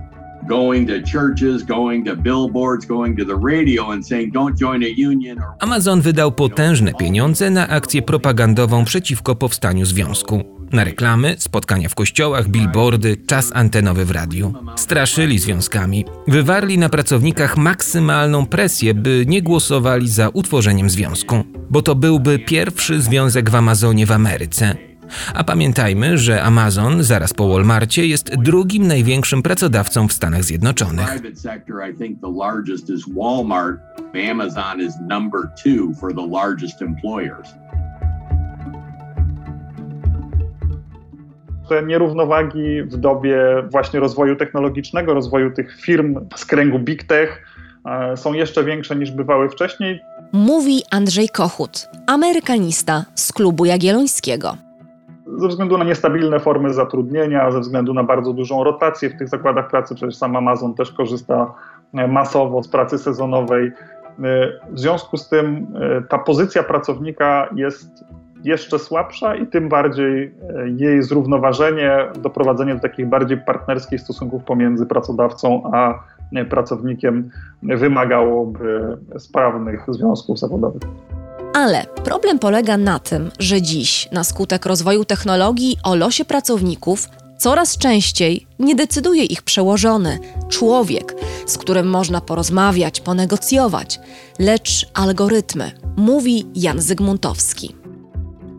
Amazon 5.59 6.01
wydał 6.01 6.31
potężne 6.31 6.93
pieniądze 6.93 7.49
na 7.49 7.67
akcję 7.67 8.01
propagandową 8.01 8.85
przeciwko 8.85 9.35
powstaniu 9.35 9.85
związku. 9.85 10.43
Na 10.71 10.83
reklamy, 10.83 11.35
spotkania 11.37 11.89
w 11.89 11.95
kościołach, 11.95 12.47
billboardy, 12.47 13.17
czas 13.17 13.51
antenowy 13.55 14.05
w 14.05 14.11
radiu. 14.11 14.53
Straszyli 14.75 15.39
związkami. 15.39 16.05
Wywarli 16.27 16.77
na 16.77 16.89
pracownikach 16.89 17.57
maksymalną 17.57 18.45
presję, 18.45 18.93
by 18.93 19.25
nie 19.27 19.41
głosowali 19.41 20.07
za 20.07 20.29
utworzeniem 20.29 20.89
związku. 20.89 21.43
Bo 21.69 21.81
to 21.81 21.95
byłby 21.95 22.39
pierwszy 22.39 23.01
związek 23.01 23.49
w 23.49 23.55
Amazonie 23.55 24.05
w 24.05 24.11
Ameryce. 24.11 24.88
A 25.33 25.43
pamiętajmy, 25.43 26.17
że 26.17 26.43
Amazon, 26.43 27.03
zaraz 27.03 27.33
po 27.33 27.47
Walmartie, 27.47 28.07
jest 28.07 28.35
drugim 28.35 28.87
największym 28.87 29.41
pracodawcą 29.41 30.07
w 30.07 30.13
Stanach 30.13 30.43
Zjednoczonych. 30.43 31.21
te 41.69 41.83
nierównowagi 41.83 42.83
w 42.83 42.97
dobie 42.97 43.37
właśnie 43.71 43.99
rozwoju 43.99 44.35
technologicznego, 44.35 45.13
rozwoju 45.13 45.51
tych 45.51 45.81
firm 45.81 46.27
z 46.35 46.45
kręgu 46.45 46.79
big 46.79 47.03
tech 47.03 47.45
e, 47.85 48.17
są 48.17 48.33
jeszcze 48.33 48.63
większe 48.63 48.95
niż 48.95 49.11
bywały 49.11 49.49
wcześniej. 49.49 49.99
Mówi 50.33 50.81
Andrzej 50.91 51.29
Kochut, 51.29 51.87
amerykanista 52.07 53.05
z 53.15 53.33
klubu 53.33 53.65
jagiellońskiego 53.65 54.68
ze 55.39 55.47
względu 55.47 55.77
na 55.77 55.83
niestabilne 55.83 56.39
formy 56.39 56.73
zatrudnienia, 56.73 57.51
ze 57.51 57.59
względu 57.59 57.93
na 57.93 58.03
bardzo 58.03 58.33
dużą 58.33 58.63
rotację 58.63 59.09
w 59.09 59.17
tych 59.17 59.27
zakładach 59.27 59.69
pracy, 59.69 59.95
przecież 59.95 60.15
sam 60.15 60.35
Amazon 60.35 60.73
też 60.73 60.91
korzysta 60.91 61.53
e, 61.93 62.07
masowo 62.07 62.63
z 62.63 62.67
pracy 62.67 62.97
sezonowej. 62.97 63.67
E, 63.67 63.71
w 64.69 64.79
związku 64.79 65.17
z 65.17 65.29
tym 65.29 65.67
e, 65.75 66.01
ta 66.01 66.17
pozycja 66.17 66.63
pracownika 66.63 67.49
jest 67.55 68.03
jeszcze 68.43 68.79
słabsza 68.79 69.35
i 69.35 69.47
tym 69.47 69.69
bardziej 69.69 70.33
jej 70.77 71.03
zrównoważenie, 71.03 72.07
doprowadzenie 72.19 72.75
do 72.75 72.81
takich 72.81 73.07
bardziej 73.07 73.37
partnerskich 73.37 74.01
stosunków 74.01 74.43
pomiędzy 74.43 74.85
pracodawcą 74.85 75.71
a 75.73 76.03
pracownikiem 76.49 77.29
wymagałoby 77.63 78.97
sprawnych 79.17 79.85
związków 79.87 80.39
zawodowych. 80.39 80.81
Ale 81.53 81.85
problem 82.03 82.39
polega 82.39 82.77
na 82.77 82.99
tym, 82.99 83.31
że 83.39 83.61
dziś, 83.61 84.07
na 84.11 84.23
skutek 84.23 84.65
rozwoju 84.65 85.05
technologii, 85.05 85.77
o 85.83 85.95
losie 85.95 86.25
pracowników 86.25 87.09
coraz 87.37 87.77
częściej 87.77 88.47
nie 88.59 88.75
decyduje 88.75 89.23
ich 89.23 89.41
przełożony, 89.41 90.19
człowiek, 90.49 91.15
z 91.45 91.57
którym 91.57 91.87
można 91.87 92.21
porozmawiać, 92.21 93.01
ponegocjować, 93.01 93.99
lecz 94.39 94.85
algorytmy, 94.93 95.71
mówi 95.97 96.45
Jan 96.55 96.81
Zygmuntowski 96.81 97.75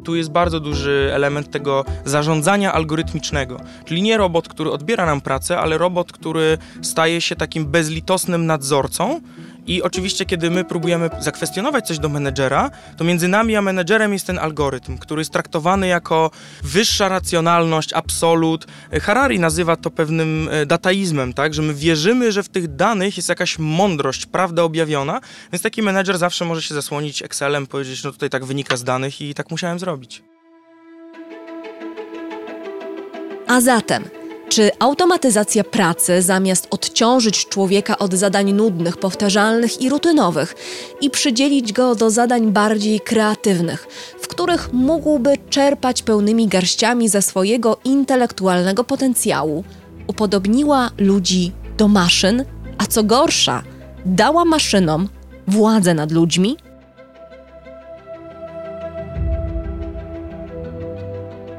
tu 0.04 0.16
jest 0.16 0.30
bardzo 0.30 0.60
duży 0.60 1.10
element 1.12 1.50
tego 1.50 1.84
zarządzania 2.04 2.72
algorytmicznego. 2.72 3.60
Czyli 3.84 4.02
nie 4.02 4.16
robot, 4.16 4.48
który 4.48 4.70
odbiera 4.70 5.06
nam 5.06 5.20
pracę, 5.20 5.58
ale 5.58 5.78
robot, 5.78 6.12
który 6.12 6.58
staje 6.82 7.20
się 7.20 7.36
takim 7.36 7.66
bezlitosnym 7.66 8.46
nadzorcą, 8.46 9.20
i 9.66 9.82
oczywiście, 9.82 10.26
kiedy 10.26 10.50
my 10.50 10.64
próbujemy 10.64 11.10
zakwestionować 11.20 11.86
coś 11.86 11.98
do 11.98 12.08
menedżera, 12.08 12.70
to 12.96 13.04
między 13.04 13.28
nami 13.28 13.56
a 13.56 13.62
menedżerem 13.62 14.12
jest 14.12 14.26
ten 14.26 14.38
algorytm, 14.38 14.98
który 14.98 15.20
jest 15.20 15.32
traktowany 15.32 15.86
jako 15.86 16.30
wyższa 16.62 17.08
racjonalność, 17.08 17.92
absolut. 17.92 18.66
Harari 19.02 19.38
nazywa 19.38 19.76
to 19.76 19.90
pewnym 19.90 20.48
e, 20.52 20.66
dataizmem, 20.66 21.32
tak? 21.32 21.54
że 21.54 21.62
my 21.62 21.74
wierzymy, 21.74 22.32
że 22.32 22.42
w 22.42 22.48
tych 22.48 22.76
danych 22.76 23.16
jest 23.16 23.28
jakaś 23.28 23.58
mądrość, 23.58 24.26
prawda 24.26 24.62
objawiona, 24.62 25.20
więc 25.52 25.62
taki 25.62 25.82
menedżer 25.82 26.18
zawsze 26.18 26.44
może 26.44 26.62
się 26.62 26.74
zasłonić 26.74 27.22
Excelem, 27.22 27.66
powiedzieć, 27.66 28.04
no 28.04 28.12
tutaj 28.12 28.30
tak 28.30 28.44
wynika 28.44 28.76
z 28.76 28.84
danych 28.84 29.20
i 29.20 29.34
tak 29.34 29.50
musiałem 29.50 29.78
zrobić. 29.78 30.22
A 33.46 33.60
zatem 33.60 34.19
czy 34.50 34.70
automatyzacja 34.78 35.64
pracy, 35.64 36.22
zamiast 36.22 36.66
odciążyć 36.70 37.48
człowieka 37.48 37.98
od 37.98 38.14
zadań 38.14 38.52
nudnych, 38.52 38.96
powtarzalnych 38.96 39.82
i 39.82 39.88
rutynowych 39.88 40.54
i 41.00 41.10
przydzielić 41.10 41.72
go 41.72 41.94
do 41.94 42.10
zadań 42.10 42.52
bardziej 42.52 43.00
kreatywnych, 43.00 43.86
w 44.20 44.28
których 44.28 44.72
mógłby 44.72 45.34
czerpać 45.50 46.02
pełnymi 46.02 46.48
garściami 46.48 47.08
ze 47.08 47.22
swojego 47.22 47.78
intelektualnego 47.84 48.84
potencjału, 48.84 49.64
upodobniła 50.06 50.90
ludzi 50.98 51.52
do 51.76 51.88
maszyn, 51.88 52.44
a 52.78 52.86
co 52.86 53.02
gorsza, 53.04 53.62
dała 54.06 54.44
maszynom 54.44 55.08
władzę 55.48 55.94
nad 55.94 56.12
ludźmi? 56.12 56.56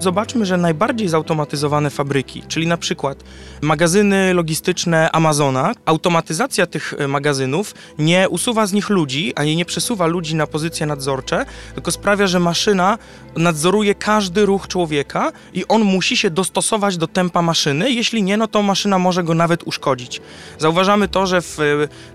Zobaczmy, 0.02 0.46
że 0.46 0.58
najbardziej 0.58 1.08
zautomatyzowane 1.08 1.90
fabryki, 1.90 2.44
czyli 2.48 2.68
na 2.68 2.78
przykład 2.78 3.24
magazyny 3.62 4.34
logistyczne 4.34 5.12
Amazona, 5.12 5.74
automatyzacja 5.86 6.66
tych 6.66 6.94
e, 6.98 7.08
magazynów 7.08 7.74
nie 8.00 8.30
usuwa 8.30 8.68
z 8.68 8.74
nich 8.74 8.90
ludzi, 8.90 9.34
ani 9.36 9.56
nie 9.56 9.66
przesuwa 9.66 10.08
ludzi 10.08 10.36
na 10.36 10.48
pozycje 10.48 10.86
nadzorcze, 10.86 11.46
tylko 11.74 11.92
sprawia, 11.92 12.28
że 12.28 12.40
maszyna 12.40 12.98
nadzoruje 13.36 13.96
każdy 13.96 14.46
ruch 14.46 14.68
człowieka 14.68 15.32
i 15.54 15.68
on 15.68 15.82
musi 15.82 16.18
się 16.18 16.30
dostosować 16.30 16.98
do 16.98 17.08
tempa 17.08 17.42
maszyny. 17.42 17.92
Jeśli 17.92 18.24
nie, 18.24 18.38
no 18.38 18.48
to 18.48 18.62
maszyna 18.62 19.00
może 19.00 19.24
go 19.24 19.34
nawet 19.34 19.64
uszkodzić. 19.64 20.22
Zauważamy 20.60 21.08
to, 21.08 21.28
że 21.28 21.42
w 21.42 21.60
e, 21.60 21.64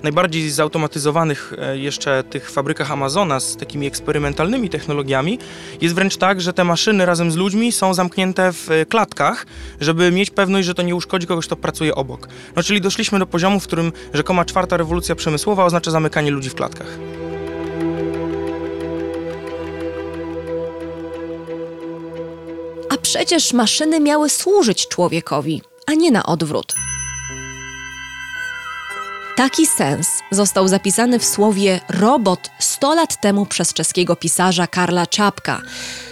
najbardziej 0.03 0.51
zautomatyzowanych 0.51 1.53
e, 1.59 1.79
jeszcze 1.79 2.25
tych 2.25 2.51
fabrykach 2.51 2.91
Amazona 2.91 3.41
z 3.41 3.57
takimi 3.57 3.87
eksperymentalnymi 3.87 4.69
technologiami 4.69 5.39
jest 5.81 5.95
wręcz 5.95 6.17
tak, 6.17 6.41
że 6.41 6.53
te 6.53 6.65
maszyny 6.65 7.07
razem 7.07 7.31
z 7.31 7.37
ludźmi 7.37 7.76
są 7.77 7.95
zamknięte 7.95 8.53
w 8.53 8.71
e, 8.71 8.87
klatkach, 8.87 9.47
żeby 9.81 10.13
mieć 10.13 10.31
pewność, 10.31 10.67
że 10.67 10.75
to 10.75 10.83
nie 10.83 10.95
uszkodzi 10.95 11.27
kogoś, 11.27 11.47
kto 11.47 11.57
pracuje 11.57 11.95
obok. 11.95 12.29
No 12.57 12.63
czyli 12.63 12.81
doszliśmy 12.81 13.19
do 13.19 13.27
poziomu, 13.27 13.61
w 13.61 13.67
którym 13.67 13.93
rzekoma 14.15 14.45
czwarta 14.45 14.77
rewolucja 14.77 15.15
przemysłowa 15.15 15.65
oznacza 15.65 15.91
zamykanie 15.91 16.31
ludzi 16.31 16.51
w 16.51 16.55
klatkach. 16.55 16.99
Przecież 23.17 23.53
maszyny 23.53 24.01
miały 24.01 24.29
służyć 24.29 24.89
człowiekowi, 24.89 25.63
a 25.87 25.95
nie 25.95 26.11
na 26.11 26.27
odwrót. 26.27 26.75
Taki 29.37 29.67
sens 29.67 30.23
został 30.31 30.69
zapisany 30.69 31.19
w 31.19 31.25
słowie 31.25 31.81
robot 31.89 32.51
100 32.59 32.95
lat 32.95 33.21
temu 33.21 33.47
przez 33.47 33.73
czeskiego 33.73 34.17
pisarza 34.17 34.67
Karla 34.67 35.07
Czapka. 35.07 35.63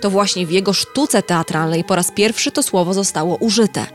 To 0.00 0.10
właśnie 0.10 0.46
w 0.46 0.50
jego 0.50 0.72
sztuce 0.72 1.22
teatralnej 1.22 1.84
po 1.84 1.96
raz 1.96 2.10
pierwszy 2.10 2.52
to 2.52 2.62
słowo 2.62 2.94
zostało 2.94 3.36
użyte 3.36 3.86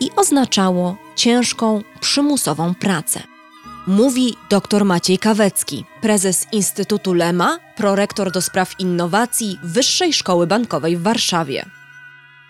i 0.00 0.10
oznaczało 0.16 0.96
ciężką, 1.16 1.82
przymusową 2.00 2.74
pracę. 2.74 3.22
Mówi 3.86 4.36
dr 4.50 4.84
Maciej 4.84 5.18
Kawecki, 5.18 5.84
prezes 6.00 6.46
Instytutu 6.52 7.14
Lema, 7.14 7.58
prorektor 7.76 8.32
do 8.32 8.42
spraw 8.42 8.80
innowacji 8.80 9.58
Wyższej 9.62 10.12
Szkoły 10.12 10.46
Bankowej 10.46 10.96
w 10.96 11.02
Warszawie. 11.02 11.79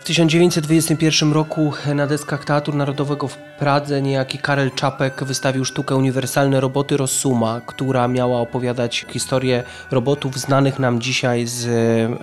W 0.00 0.04
1921 0.04 1.32
roku 1.32 1.72
na 1.94 2.06
deskach 2.06 2.44
Teatru 2.44 2.76
Narodowego 2.76 3.28
w 3.28 3.36
Pradze 3.36 4.02
niejaki 4.02 4.38
Karel 4.38 4.70
Czapek 4.70 5.24
wystawił 5.24 5.64
sztukę 5.64 5.96
Uniwersalne 5.96 6.60
Roboty 6.60 6.96
Rossuma, 6.96 7.60
która 7.66 8.08
miała 8.08 8.40
opowiadać 8.40 9.06
historię 9.08 9.62
robotów 9.90 10.38
znanych 10.38 10.78
nam 10.78 11.00
dzisiaj 11.00 11.46
z 11.46 11.68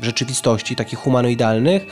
rzeczywistości, 0.02 0.76
takich 0.76 1.00
humanoidalnych, 1.00 1.86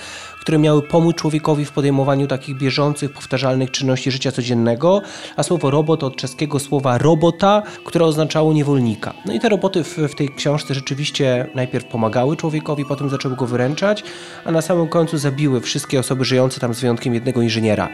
które 0.45 0.57
miały 0.57 0.81
pomóc 0.81 1.15
człowiekowi 1.15 1.65
w 1.65 1.71
podejmowaniu 1.71 2.27
takich 2.27 2.57
bieżących, 2.57 3.11
powtarzalnych 3.11 3.71
czynności 3.71 4.11
życia 4.11 4.31
codziennego, 4.31 5.01
a 5.35 5.43
słowo 5.43 5.71
robot 5.71 6.03
od 6.03 6.15
czeskiego 6.15 6.59
słowa 6.59 6.97
robota, 6.97 7.63
które 7.85 8.05
oznaczało 8.05 8.53
niewolnika. 8.53 9.13
No 9.25 9.33
i 9.33 9.39
te 9.39 9.49
roboty 9.49 9.83
w, 9.83 9.97
w 9.97 10.15
tej 10.15 10.29
książce 10.29 10.73
rzeczywiście 10.73 11.49
najpierw 11.55 11.85
pomagały 11.85 12.37
człowiekowi, 12.37 12.85
potem 12.85 13.09
zaczęły 13.09 13.35
go 13.35 13.45
wyręczać, 13.45 14.03
a 14.45 14.51
na 14.51 14.61
samym 14.61 14.87
końcu 14.87 15.17
zabiły 15.17 15.61
wszystkie 15.61 15.99
osoby 15.99 16.25
żyjące 16.25 16.59
tam 16.59 16.73
z 16.73 16.81
wyjątkiem 16.81 17.13
jednego 17.13 17.41
inżyniera. 17.41 17.89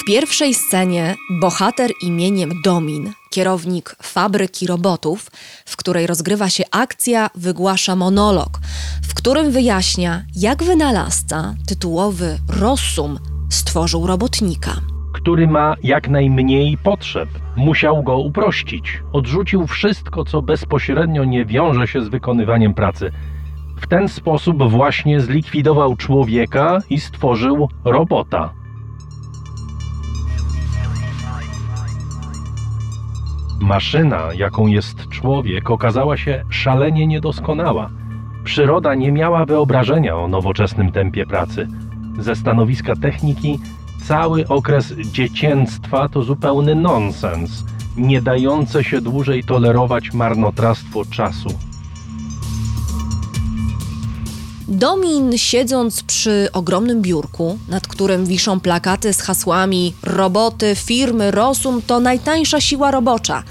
W 0.00 0.04
pierwszej 0.04 0.54
scenie 0.54 1.16
bohater 1.30 1.90
imieniem 2.02 2.50
Domin, 2.64 3.12
kierownik 3.30 3.96
fabryki 4.02 4.66
robotów, 4.66 5.30
w 5.66 5.76
której 5.76 6.06
rozgrywa 6.06 6.48
się 6.48 6.64
akcja, 6.70 7.30
wygłasza 7.34 7.96
monolog, 7.96 8.50
w 9.08 9.14
którym 9.14 9.50
wyjaśnia, 9.50 10.22
jak 10.36 10.62
wynalazca, 10.62 11.54
tytułowy 11.68 12.38
Rossum, 12.60 13.18
stworzył 13.48 14.06
robotnika. 14.06 14.70
Który 15.12 15.46
ma 15.46 15.76
jak 15.82 16.08
najmniej 16.08 16.78
potrzeb. 16.78 17.28
Musiał 17.56 18.02
go 18.02 18.18
uprościć. 18.18 19.02
Odrzucił 19.12 19.66
wszystko, 19.66 20.24
co 20.24 20.42
bezpośrednio 20.42 21.24
nie 21.24 21.44
wiąże 21.44 21.86
się 21.86 22.02
z 22.02 22.08
wykonywaniem 22.08 22.74
pracy. 22.74 23.12
W 23.80 23.86
ten 23.86 24.08
sposób 24.08 24.70
właśnie 24.70 25.20
zlikwidował 25.20 25.96
człowieka 25.96 26.78
i 26.90 27.00
stworzył 27.00 27.68
robota. 27.84 28.59
Maszyna, 33.60 34.28
jaką 34.36 34.66
jest 34.66 35.08
człowiek, 35.08 35.70
okazała 35.70 36.16
się 36.16 36.44
szalenie 36.50 37.06
niedoskonała. 37.06 37.90
Przyroda 38.44 38.94
nie 38.94 39.12
miała 39.12 39.44
wyobrażenia 39.44 40.16
o 40.16 40.28
nowoczesnym 40.28 40.92
tempie 40.92 41.26
pracy. 41.26 41.68
Ze 42.18 42.36
stanowiska 42.36 42.96
techniki 42.96 43.58
cały 44.02 44.48
okres 44.48 44.94
dziecięctwa 44.98 46.08
to 46.08 46.22
zupełny 46.22 46.74
nonsens, 46.74 47.64
nie 47.96 48.22
dające 48.22 48.84
się 48.84 49.00
dłużej 49.00 49.44
tolerować 49.44 50.12
marnotrawstwo 50.14 51.04
czasu. 51.04 51.48
Domin, 54.70 55.38
siedząc 55.38 56.02
przy 56.02 56.48
ogromnym 56.52 57.02
biurku, 57.02 57.58
nad 57.68 57.86
którym 57.86 58.26
wiszą 58.26 58.60
plakaty 58.60 59.12
z 59.12 59.20
hasłami 59.22 59.94
roboty, 60.02 60.74
firmy, 60.74 61.30
Rosum 61.30 61.82
to 61.82 62.00
najtańsza 62.00 62.60
siła 62.60 62.90
robocza, 62.90 63.42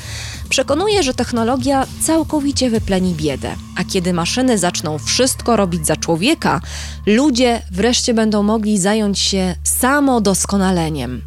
przekonuje, 0.49 1.03
że 1.03 1.13
technologia 1.13 1.86
całkowicie 2.01 2.69
wypleni 2.69 3.13
biedę. 3.13 3.55
A 3.77 3.84
kiedy 3.84 4.13
maszyny 4.13 4.58
zaczną 4.58 4.97
wszystko 4.97 5.55
robić 5.55 5.86
za 5.86 5.95
człowieka, 5.95 6.62
ludzie 7.05 7.62
wreszcie 7.71 8.13
będą 8.13 8.43
mogli 8.43 8.77
zająć 8.77 9.19
się 9.19 9.55
samodoskonaleniem. 9.63 11.21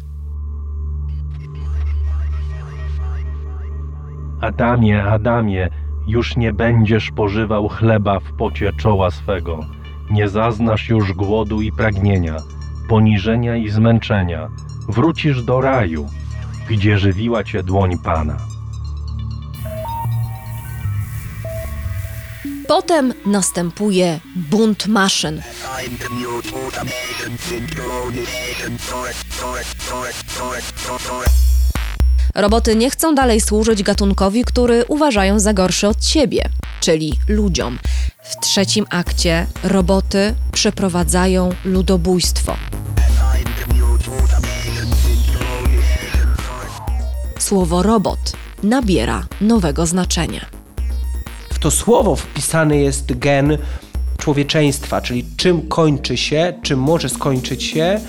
Adamie, 4.41 5.03
Adamie, 5.03 5.69
już 6.07 6.37
nie 6.37 6.53
będziesz 6.53 7.11
pożywał 7.11 7.67
chleba 7.67 8.19
w 8.19 8.33
pocie 8.37 8.71
czoła 8.73 9.11
swego. 9.11 9.82
Nie 10.13 10.29
zaznasz 10.29 10.89
już 10.89 11.13
głodu 11.13 11.61
i 11.61 11.71
pragnienia, 11.71 12.37
poniżenia 12.89 13.55
i 13.55 13.69
zmęczenia. 13.69 14.49
Wrócisz 14.89 15.43
do 15.43 15.61
raju, 15.61 16.09
gdzie 16.69 16.97
żywiła 16.97 17.43
cię 17.43 17.63
dłoń 17.63 17.97
Pana. 18.03 18.37
Potem 22.67 23.13
następuje 23.25 24.19
bunt 24.35 24.87
maszyn. 24.87 25.41
Roboty 32.35 32.75
nie 32.75 32.89
chcą 32.89 33.15
dalej 33.15 33.41
służyć 33.41 33.83
gatunkowi, 33.83 34.43
który 34.43 34.85
uważają 34.87 35.39
za 35.39 35.53
gorszy 35.53 35.87
od 35.87 36.05
siebie, 36.05 36.49
czyli 36.79 37.13
ludziom. 37.27 37.77
W 38.23 38.39
trzecim 38.39 38.85
akcie 38.89 39.47
roboty 39.63 40.35
przeprowadzają 40.51 41.49
ludobójstwo. 41.65 42.55
Słowo 47.39 47.83
robot 47.83 48.19
nabiera 48.63 49.25
nowego 49.41 49.85
znaczenia. 49.85 50.45
W 51.49 51.59
to 51.59 51.71
słowo 51.71 52.15
wpisany 52.15 52.77
jest 52.77 53.19
gen 53.19 53.57
człowieczeństwa, 54.17 55.01
czyli 55.01 55.25
czym 55.37 55.67
kończy 55.67 56.17
się, 56.17 56.53
czym 56.61 56.79
może 56.79 57.09
skończyć 57.09 57.63
się 57.63 57.99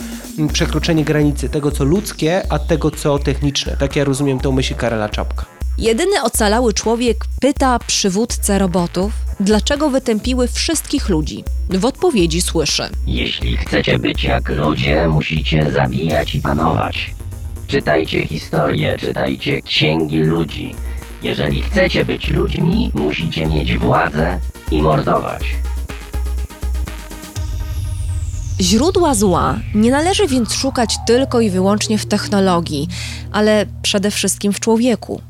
przekroczenie 0.53 1.05
granicy 1.05 1.49
tego, 1.49 1.71
co 1.71 1.85
ludzkie, 1.85 2.53
a 2.53 2.59
tego, 2.59 2.91
co 2.91 3.19
techniczne. 3.19 3.77
Tak 3.77 3.97
ja 3.97 4.05
rozumiem 4.05 4.41
tę 4.41 4.53
myśl 4.53 4.75
Karela 4.75 5.09
Czapka. 5.09 5.54
Jedyny 5.79 6.23
ocalały 6.23 6.73
człowiek 6.73 7.25
pyta 7.41 7.79
przywódcę 7.79 8.59
robotów, 8.59 9.13
dlaczego 9.41 9.91
wytępiły 9.91 10.49
wszystkich 10.49 11.09
ludzi. 11.09 11.45
W 11.71 11.85
odpowiedzi 11.85 12.41
słyszy: 12.41 12.83
Jeśli 13.07 13.57
chcecie 13.57 13.99
być 13.99 14.25
jak 14.25 14.49
ludzie, 14.49 15.09
musicie 15.09 15.71
zabijać 15.71 16.35
i 16.35 16.41
panować. 16.41 17.15
Czytajcie 17.67 18.27
historię, 18.27 18.97
czytajcie 18.99 19.63
księgi 19.63 20.19
ludzi. 20.19 20.75
Jeżeli 21.23 21.63
chcecie 21.63 22.05
być 22.05 22.29
ludźmi, 22.29 22.91
musicie 22.95 23.47
mieć 23.47 23.79
władzę 23.79 24.41
i 24.71 24.83
mordować. 24.83 25.43
Źródła 28.61 29.15
zła 29.15 29.59
nie 29.75 29.91
należy 29.91 30.27
więc 30.27 30.53
szukać 30.53 30.97
tylko 31.07 31.41
i 31.41 31.51
wyłącznie 31.51 31.99
w 31.99 32.07
technologii, 32.07 32.89
ale 33.33 33.67
przede 33.83 34.11
wszystkim 34.11 34.53
w 34.53 34.61
człowieku. 34.61 35.21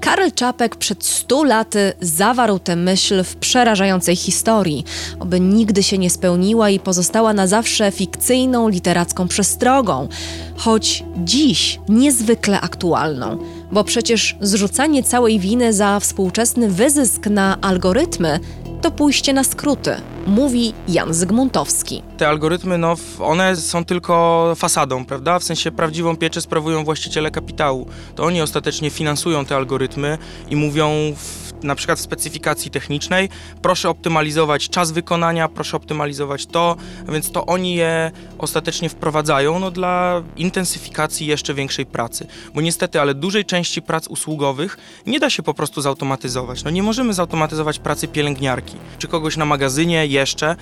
Karl 0.00 0.30
Czapek 0.34 0.76
przed 0.76 1.04
stu 1.04 1.44
laty 1.44 1.92
zawarł 2.00 2.58
tę 2.58 2.76
myśl 2.76 3.24
w 3.24 3.36
przerażającej 3.36 4.16
historii, 4.16 4.84
oby 5.20 5.40
nigdy 5.40 5.82
się 5.82 5.98
nie 5.98 6.10
spełniła 6.10 6.70
i 6.70 6.80
pozostała 6.80 7.32
na 7.32 7.46
zawsze 7.46 7.90
fikcyjną 7.92 8.68
literacką 8.68 9.28
przestrogą, 9.28 10.08
choć 10.56 11.04
dziś 11.16 11.80
niezwykle 11.88 12.60
aktualną, 12.60 13.38
bo 13.72 13.84
przecież 13.84 14.36
zrzucanie 14.40 15.02
całej 15.02 15.40
winy 15.40 15.72
za 15.72 16.00
współczesny 16.00 16.68
wyzysk 16.68 17.26
na 17.26 17.60
algorytmy 17.60 18.40
to 18.82 18.90
pójście 18.90 19.32
na 19.32 19.44
skróty, 19.44 19.94
mówi 20.26 20.74
Jan 20.88 21.14
Zygmuntowski. 21.14 22.02
Te 22.16 22.28
algorytmy, 22.28 22.78
no, 22.78 22.94
one 23.20 23.56
są 23.56 23.84
tylko 23.84 24.52
fasadą, 24.56 25.04
prawda? 25.04 25.38
W 25.38 25.44
sensie 25.44 25.70
prawdziwą 25.72 26.16
pieczę 26.16 26.40
sprawują 26.40 26.84
właściciele 26.84 27.30
kapitału. 27.30 27.86
To 28.14 28.24
oni 28.24 28.42
ostatecznie 28.42 28.90
finansują 28.90 29.44
te 29.44 29.56
algorytmy 29.56 30.18
i 30.50 30.56
mówią 30.56 30.90
w 31.16 31.47
na 31.62 31.74
przykład 31.74 31.98
w 31.98 32.02
specyfikacji 32.02 32.70
technicznej, 32.70 33.28
proszę 33.62 33.88
optymalizować 33.88 34.68
czas 34.68 34.92
wykonania, 34.92 35.48
proszę 35.48 35.76
optymalizować 35.76 36.46
to, 36.46 36.76
więc 37.08 37.32
to 37.32 37.46
oni 37.46 37.74
je 37.74 38.10
ostatecznie 38.38 38.88
wprowadzają 38.88 39.58
no, 39.58 39.70
dla 39.70 40.22
intensyfikacji 40.36 41.26
jeszcze 41.26 41.54
większej 41.54 41.86
pracy. 41.86 42.26
Bo 42.54 42.60
niestety, 42.60 43.00
ale 43.00 43.14
dużej 43.14 43.44
części 43.44 43.82
prac 43.82 44.06
usługowych 44.06 44.76
nie 45.06 45.20
da 45.20 45.30
się 45.30 45.42
po 45.42 45.54
prostu 45.54 45.80
zautomatyzować. 45.80 46.64
No 46.64 46.70
nie 46.70 46.82
możemy 46.82 47.14
zautomatyzować 47.14 47.78
pracy 47.78 48.08
pielęgniarki, 48.08 48.76
czy 48.98 49.08
kogoś 49.08 49.36
na 49.36 49.44
magazynie 49.44 50.06
jeszcze 50.06 50.56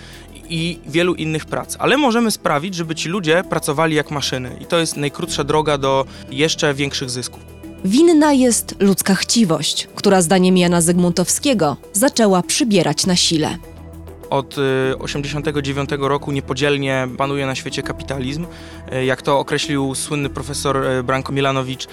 i 0.48 0.78
wielu 0.86 1.14
innych 1.14 1.44
prac, 1.44 1.76
ale 1.78 1.96
możemy 1.96 2.30
sprawić, 2.30 2.74
żeby 2.74 2.94
ci 2.94 3.08
ludzie 3.08 3.44
pracowali 3.50 3.96
jak 3.96 4.10
maszyny 4.10 4.56
i 4.60 4.66
to 4.66 4.78
jest 4.78 4.96
najkrótsza 4.96 5.44
droga 5.44 5.78
do 5.78 6.04
jeszcze 6.30 6.74
większych 6.74 7.10
zysków. 7.10 7.55
Winna 7.86 8.32
jest 8.32 8.74
ludzka 8.80 9.14
chciwość, 9.14 9.88
która 9.94 10.22
zdaniem 10.22 10.56
Jana 10.56 10.80
Zygmuntowskiego 10.80 11.76
zaczęła 11.92 12.42
przybierać 12.42 13.06
na 13.06 13.16
sile. 13.16 13.58
Od 14.30 14.48
1989 14.48 15.90
roku 15.98 16.32
niepodzielnie 16.32 17.08
panuje 17.18 17.46
na 17.46 17.54
świecie 17.54 17.82
kapitalizm. 17.82 18.46
Y, 18.92 19.04
jak 19.04 19.22
to 19.22 19.38
określił 19.38 19.94
słynny 19.94 20.28
profesor 20.28 20.86
y, 20.86 21.02
Branko 21.02 21.32
Milanowicz, 21.32 21.86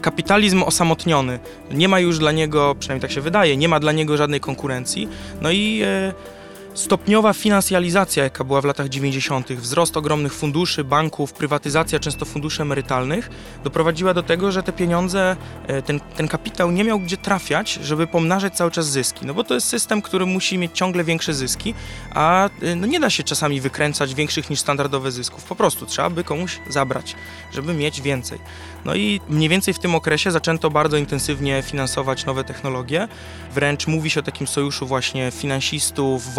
kapitalizm 0.00 0.62
osamotniony. 0.62 1.38
Nie 1.70 1.88
ma 1.88 2.00
już 2.00 2.18
dla 2.18 2.32
niego, 2.32 2.76
przynajmniej 2.78 3.02
tak 3.02 3.12
się 3.12 3.20
wydaje, 3.20 3.56
nie 3.56 3.68
ma 3.68 3.80
dla 3.80 3.92
niego 3.92 4.16
żadnej 4.16 4.40
konkurencji. 4.40 5.08
No 5.40 5.50
i 5.50 5.82
y, 5.82 6.37
stopniowa 6.78 7.32
finansjalizacja, 7.32 8.24
jaka 8.24 8.44
była 8.44 8.60
w 8.60 8.64
latach 8.64 8.88
90., 8.88 9.52
wzrost 9.52 9.96
ogromnych 9.96 10.34
funduszy, 10.34 10.84
banków, 10.84 11.32
prywatyzacja 11.32 11.98
często 11.98 12.24
funduszy 12.24 12.62
emerytalnych 12.62 13.30
doprowadziła 13.64 14.14
do 14.14 14.22
tego, 14.22 14.52
że 14.52 14.62
te 14.62 14.72
pieniądze, 14.72 15.36
e, 15.66 15.82
ten, 15.82 16.00
ten 16.00 16.28
kapitał 16.28 16.70
nie 16.70 16.84
miał 16.84 17.00
gdzie 17.00 17.16
trafiać, 17.16 17.72
żeby 17.72 18.06
pomnażać 18.06 18.56
cały 18.56 18.70
czas 18.70 18.90
zyski. 18.90 19.26
No 19.26 19.34
bo 19.34 19.44
to 19.44 19.54
jest 19.54 19.68
system, 19.68 20.02
który 20.02 20.26
musi 20.26 20.58
mieć 20.58 20.72
ciągle 20.74 21.04
większe 21.04 21.34
zyski, 21.34 21.74
a 22.14 22.48
e, 22.62 22.76
no 22.76 22.86
nie 22.86 23.00
da 23.00 23.10
się 23.10 23.22
czasami 23.22 23.60
wykręcać 23.60 24.14
większych 24.14 24.50
niż 24.50 24.60
standardowe 24.60 25.12
zysków. 25.12 25.44
Po 25.44 25.56
prostu 25.56 25.86
trzeba 25.86 26.10
by 26.10 26.24
komuś 26.24 26.58
zabrać, 26.68 27.14
żeby 27.52 27.74
mieć 27.74 28.00
więcej. 28.00 28.38
No 28.84 28.94
i 28.94 29.20
mniej 29.28 29.48
więcej 29.48 29.74
w 29.74 29.78
tym 29.78 29.94
okresie 29.94 30.30
zaczęto 30.30 30.70
bardzo 30.70 30.96
intensywnie 30.96 31.62
finansować 31.62 32.26
nowe 32.26 32.44
technologie. 32.44 33.08
Wręcz 33.54 33.86
mówi 33.86 34.10
się 34.10 34.20
o 34.20 34.22
takim 34.22 34.46
sojuszu 34.46 34.86
właśnie 34.86 35.30
finansistów, 35.30 36.34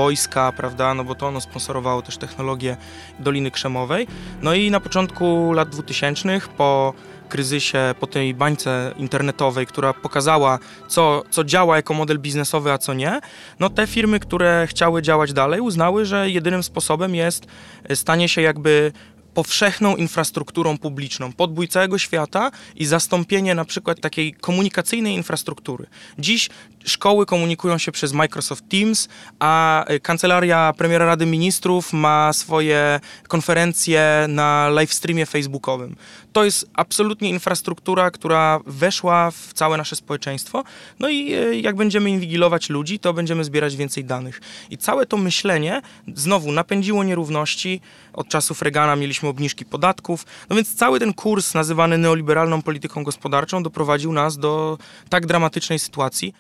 prawda, 0.58 0.94
no 0.94 1.04
bo 1.04 1.16
to 1.16 1.28
ono 1.28 1.42
sponsorowało 1.42 2.02
też 2.02 2.18
technologię 2.18 2.78
Doliny 3.20 3.52
Krzemowej. 3.52 4.08
No 4.42 4.54
i 4.54 4.72
na 4.72 4.80
początku 4.80 5.54
lat 5.54 5.70
2000 5.70 6.40
po 6.58 6.94
kryzysie, 7.30 7.96
po 8.00 8.08
tej 8.08 8.34
bańce 8.34 8.94
internetowej, 8.98 9.66
która 9.66 9.94
pokazała, 9.94 10.60
co, 10.88 11.24
co 11.30 11.44
działa 11.44 11.76
jako 11.76 11.94
model 11.94 12.20
biznesowy, 12.20 12.72
a 12.72 12.78
co 12.78 12.94
nie, 12.94 13.20
no 13.60 13.70
te 13.70 13.88
firmy, 13.88 14.20
które 14.20 14.68
chciały 14.70 15.02
działać 15.02 15.34
dalej, 15.34 15.62
uznały, 15.62 16.06
że 16.06 16.30
jedynym 16.30 16.64
sposobem 16.64 17.16
jest 17.16 17.48
stanie 17.96 18.30
się 18.30 18.42
jakby 18.42 18.92
powszechną 19.34 19.96
infrastrukturą 19.96 20.78
publiczną, 20.78 21.34
podbój 21.34 21.68
całego 21.68 21.98
świata 21.98 22.52
i 22.76 22.86
zastąpienie 22.86 23.56
na 23.56 23.66
przykład 23.66 24.00
takiej 24.00 24.34
komunikacyjnej 24.34 25.16
infrastruktury. 25.16 25.86
Dziś 26.20 26.50
szkoły 26.86 27.26
komunikują 27.26 27.78
się 27.78 27.92
przez 27.92 28.14
Microsoft 28.14 28.64
Teams, 28.70 29.08
a 29.40 29.86
y, 29.92 30.00
kancelaria 30.00 30.74
premiera 30.78 31.06
Rady 31.06 31.26
Ministrów 31.26 31.94
ma 31.94 32.34
swoje 32.34 33.00
konferencje 33.28 34.26
na 34.28 34.70
live 34.70 34.94
streamie 34.94 35.26
facebookowym. 35.26 35.96
To 36.34 36.44
jest 36.44 36.70
absolutnie 36.74 37.30
infrastruktura, 37.30 38.12
która 38.12 38.60
weszła 38.66 39.32
w 39.32 39.54
całe 39.54 39.78
nasze 39.78 39.96
społeczeństwo. 39.96 40.64
No 41.00 41.10
i 41.10 41.34
y, 41.34 41.60
jak 41.60 41.76
będziemy 41.76 42.10
inwigilować 42.10 42.70
ludzi, 42.70 43.00
to 43.00 43.14
będziemy 43.14 43.44
zbierać 43.44 43.76
więcej 43.76 44.06
danych. 44.06 44.42
I 44.70 44.78
całe 44.78 45.06
to 45.06 45.18
myślenie 45.18 45.82
znowu 46.16 46.52
napędziło 46.52 47.04
nierówności. 47.04 47.82
Od 48.14 48.28
czasów 48.28 48.62
Reagana 48.62 48.96
mieliśmy 48.96 49.30
obniżki 49.30 49.66
podatków. 49.66 50.26
No 50.50 50.56
więc 50.56 50.76
cały 50.76 51.00
ten 51.00 51.14
kurs 51.14 51.54
nazywany 51.54 51.98
neoliberalną 51.98 52.62
polityką 52.62 53.04
gospodarczą 53.04 53.64
doprowadził 53.64 54.14
nas 54.14 54.38
do 54.38 54.78
tak 55.10 55.26
dramatycznej 55.26 55.80
sytuacji. 55.80 56.34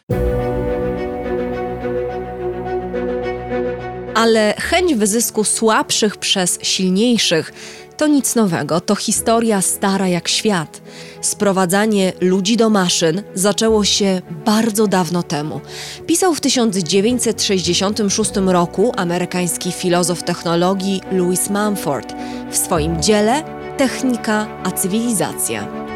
Ale 4.19 4.53
chęć 4.57 4.95
wyzysku 4.95 5.43
słabszych 5.43 6.17
przez 6.17 6.59
silniejszych 6.61 7.53
to 7.97 8.07
nic 8.07 8.35
nowego, 8.35 8.81
to 8.81 8.95
historia 8.95 9.61
stara 9.61 10.07
jak 10.07 10.27
świat. 10.27 10.81
Sprowadzanie 11.21 12.13
ludzi 12.21 12.57
do 12.57 12.69
maszyn 12.69 13.23
zaczęło 13.33 13.85
się 13.85 14.21
bardzo 14.45 14.87
dawno 14.87 15.23
temu. 15.23 15.61
Pisał 16.07 16.33
w 16.33 16.41
1966 16.41 18.31
roku 18.45 18.91
amerykański 18.97 19.71
filozof 19.71 20.23
technologii 20.23 21.01
Louis 21.11 21.49
Mumford 21.49 22.13
w 22.51 22.57
swoim 22.57 23.03
dziele 23.03 23.43
Technika 23.77 24.47
a 24.63 24.71
cywilizacja. 24.71 25.88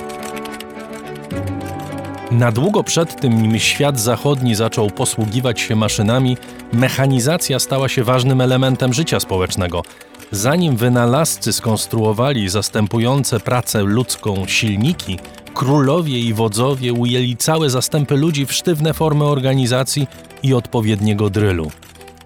Na 2.34 2.52
długo 2.52 2.84
przed 2.84 3.22
tym, 3.22 3.42
nim 3.42 3.60
świat 3.60 4.00
zachodni 4.00 4.56
zaczął 4.56 4.90
posługiwać 4.90 5.62
się 5.62 5.76
maszynami, 5.76 6.38
mechanizacja 6.74 7.60
stała 7.60 7.90
się 7.90 8.04
ważnym 8.04 8.42
elementem 8.42 8.94
życia 8.94 9.20
społecznego. 9.20 9.84
Zanim 10.32 10.76
wynalazcy 10.76 11.54
skonstruowali 11.54 12.50
zastępujące 12.50 13.40
pracę 13.40 13.84
ludzką 13.84 14.46
silniki, 14.48 15.20
królowie 15.54 16.20
i 16.20 16.34
wodzowie 16.34 16.94
ujęli 16.94 17.38
całe 17.38 17.70
zastępy 17.70 18.16
ludzi 18.16 18.46
w 18.46 18.54
sztywne 18.54 18.94
formy 18.94 19.24
organizacji 19.24 20.08
i 20.44 20.54
odpowiedniego 20.54 21.30
drylu. 21.30 21.72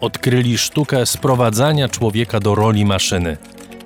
Odkryli 0.02 0.58
sztukę 0.58 1.06
sprowadzania 1.06 1.90
człowieka 1.90 2.40
do 2.40 2.56
roli 2.56 2.86
maszyny. 2.86 3.38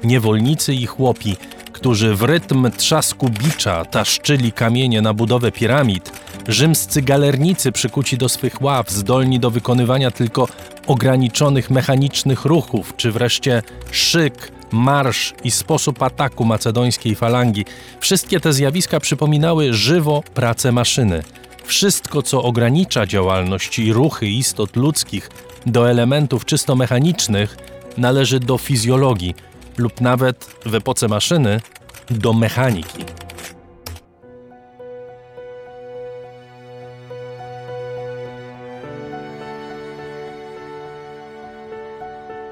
Niewolnicy 0.03 0.73
i 0.73 0.85
chłopi, 0.85 1.37
którzy 1.81 2.15
w 2.15 2.21
rytm 2.21 2.71
trzasku 2.77 3.29
bicza 3.29 3.85
taszczyli 3.85 4.51
kamienie 4.51 5.01
na 5.01 5.13
budowę 5.13 5.51
piramid, 5.51 6.11
rzymscy 6.47 7.01
galernicy 7.01 7.71
przykuci 7.71 8.17
do 8.17 8.29
swych 8.29 8.61
ław, 8.61 8.89
zdolni 8.91 9.39
do 9.39 9.51
wykonywania 9.51 10.11
tylko 10.11 10.47
ograniczonych 10.87 11.69
mechanicznych 11.69 12.45
ruchów, 12.45 12.93
czy 12.97 13.11
wreszcie 13.11 13.63
szyk, 13.91 14.51
marsz 14.71 15.33
i 15.43 15.51
sposób 15.51 16.03
ataku 16.03 16.45
macedońskiej 16.45 17.15
falangi, 17.15 17.65
wszystkie 17.99 18.39
te 18.39 18.53
zjawiska 18.53 18.99
przypominały 18.99 19.73
żywo 19.73 20.23
pracę 20.33 20.71
maszyny. 20.71 21.23
Wszystko, 21.63 22.21
co 22.21 22.43
ogranicza 22.43 23.05
działalność 23.05 23.79
i 23.79 23.93
ruchy 23.93 24.27
istot 24.27 24.75
ludzkich 24.75 25.29
do 25.65 25.89
elementów 25.89 26.45
czysto 26.45 26.75
mechanicznych, 26.75 27.57
należy 27.97 28.39
do 28.39 28.57
fizjologii 28.57 29.35
lub 29.81 30.01
nawet 30.01 30.45
w 30.65 30.75
epoce 30.75 31.07
maszyny 31.07 31.61
do 32.09 32.33
mechaniki. 32.33 33.05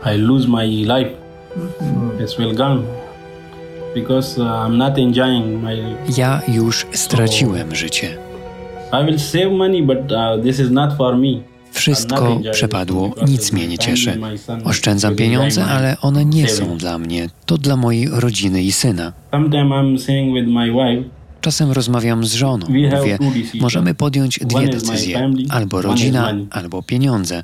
I 0.05 0.17
lose 0.17 0.47
my 0.47 0.65
life 0.65 1.13
as 2.23 2.37
well 2.39 2.55
gone 2.55 2.83
because 3.93 4.39
uh, 4.39 4.45
I'm 4.45 4.77
not 4.77 4.97
enjoying 4.97 5.63
my. 5.63 5.95
Ja 6.17 6.41
już 6.47 6.87
straciłem 6.91 7.75
życie. 7.75 8.17
I 8.91 9.05
will 9.05 9.19
save 9.19 9.51
money, 9.51 9.83
but 9.83 10.11
uh, 10.11 10.43
this 10.43 10.59
is 10.59 10.71
not 10.71 10.97
for 10.97 11.17
me. 11.17 11.48
Wszystko 11.71 12.41
przepadło, 12.51 13.15
nic 13.27 13.51
mnie 13.51 13.67
nie 13.67 13.77
cieszy. 13.77 14.19
Oszczędzam 14.63 15.15
pieniądze, 15.15 15.65
ale 15.65 15.97
one 16.01 16.25
nie 16.25 16.47
są 16.47 16.77
dla 16.77 16.97
mnie. 16.97 17.29
To 17.45 17.57
dla 17.57 17.75
mojej 17.75 18.07
rodziny 18.11 18.63
i 18.63 18.71
syna. 18.71 19.13
Czasem 21.41 21.71
rozmawiam 21.71 22.25
z 22.25 22.33
żoną. 22.33 22.65
Mówię, 22.69 23.17
możemy 23.59 23.95
podjąć 23.95 24.39
dwie 24.39 24.67
decyzje: 24.67 25.31
albo 25.49 25.81
rodzina, 25.81 26.33
albo 26.51 26.83
pieniądze. 26.83 27.43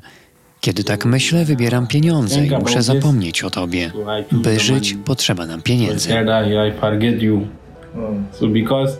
Kiedy 0.60 0.84
tak 0.84 1.04
myślę, 1.04 1.44
wybieram 1.44 1.86
pieniądze 1.86 2.46
i 2.46 2.50
muszę 2.50 2.82
zapomnieć 2.82 3.44
o 3.44 3.50
tobie. 3.50 3.92
By 4.32 4.60
żyć, 4.60 4.96
potrzeba 5.04 5.46
nam 5.46 5.62
pieniędzy. 5.62 6.08
So 8.32 8.46
because 8.48 8.96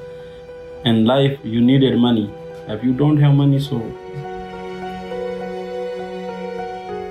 in 0.84 1.04
life 1.04 1.36
you 1.44 1.60
needed 1.60 1.98
money. 1.98 2.28
If 2.76 2.86
you 2.86 2.94
don't 2.94 3.20
have 3.20 3.34
money, 3.34 3.60
so 3.60 3.80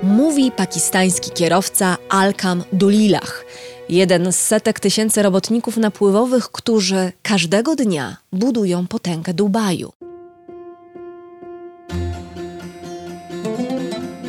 Mówi 0.02 0.50
pakistański 0.50 1.30
kierowca 1.30 1.96
Alkam 2.08 2.64
Dulilach, 2.72 3.44
jeden 3.88 4.32
z 4.32 4.36
setek 4.36 4.80
tysięcy 4.80 5.22
robotników 5.22 5.76
napływowych, 5.76 6.48
którzy 6.48 7.12
każdego 7.22 7.76
dnia 7.76 8.16
budują 8.32 8.86
potęgę 8.86 9.34
Dubaju. 9.34 9.92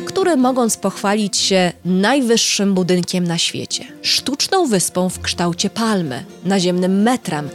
Który 0.06 0.36
mogąc 0.36 0.76
pochwalić 0.76 1.36
się 1.36 1.72
najwyższym 1.84 2.74
budynkiem 2.74 3.24
na 3.24 3.38
świecie, 3.38 3.84
sztuczną 4.02 4.66
wyspą 4.66 5.08
w 5.08 5.20
kształcie 5.20 5.70
palmy, 5.70 6.24
naziemnym 6.44 7.02
metrem 7.02 7.48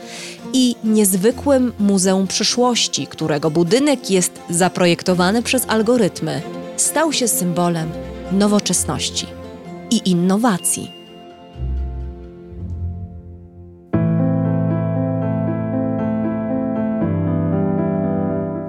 i 0.54 0.76
niezwykłym 0.84 1.74
Muzeum 1.80 2.28
Przyszłości, 2.28 3.08
którego 3.08 3.52
budynek 3.52 4.12
jest 4.12 4.40
zaprojektowany 4.50 5.44
przez 5.44 5.66
algorytmy, 5.68 6.42
stał 6.78 7.14
się 7.14 7.28
symbolem 7.28 7.90
nowoczesności 8.32 9.28
i 9.92 10.10
innowacji. 10.10 11.04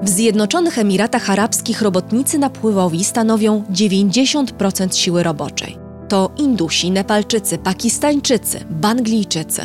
W 0.03 0.09
Zjednoczonych 0.09 0.79
Emiratach 0.79 1.31
Arabskich 1.31 1.83
robotnicy 1.83 2.39
napływowi 2.39 3.05
stanowią 3.05 3.65
90% 3.73 4.97
siły 4.97 5.23
roboczej. 5.23 5.79
To 6.09 6.31
Indusi, 6.37 6.91
Nepalczycy, 6.91 7.59
Pakistańczycy, 7.59 8.65
Banglijczycy. 8.71 9.63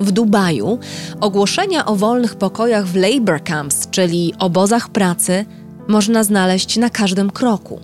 W 0.00 0.12
Dubaju 0.12 0.78
ogłoszenia 1.20 1.86
o 1.86 1.96
wolnych 1.96 2.34
pokojach 2.34 2.86
w 2.86 2.96
labor 2.96 3.42
camps, 3.44 3.88
czyli 3.90 4.34
obozach 4.38 4.88
pracy, 4.88 5.44
można 5.88 6.24
znaleźć 6.24 6.76
na 6.76 6.90
każdym 6.90 7.30
kroku. 7.30 7.80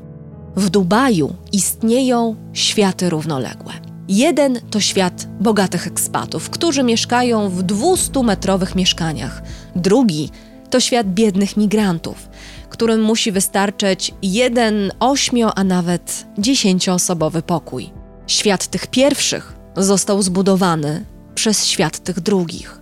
W 0.56 0.70
Dubaju 0.70 1.34
istnieją 1.52 2.36
światy 2.52 3.10
równoległe. 3.10 3.72
Jeden 4.08 4.60
to 4.70 4.80
świat 4.80 5.28
bogatych 5.40 5.86
ekspatów, 5.86 6.50
którzy 6.50 6.82
mieszkają 6.82 7.48
w 7.48 7.64
200-metrowych 7.64 8.76
mieszkaniach. 8.76 9.42
Drugi 9.76 10.30
to 10.70 10.80
świat 10.80 11.06
biednych 11.06 11.56
migrantów, 11.56 12.28
którym 12.70 13.02
musi 13.02 13.32
wystarczyć 13.32 14.14
jeden 14.22 14.92
ośmio, 15.00 15.58
a 15.58 15.64
nawet 15.64 16.26
dziesięcioosobowy 16.38 17.42
pokój. 17.42 17.90
Świat 18.26 18.66
tych 18.66 18.86
pierwszych 18.86 19.54
został 19.76 20.22
zbudowany 20.22 21.04
przez 21.34 21.66
świat 21.66 21.98
tych 21.98 22.20
drugich. 22.20 22.80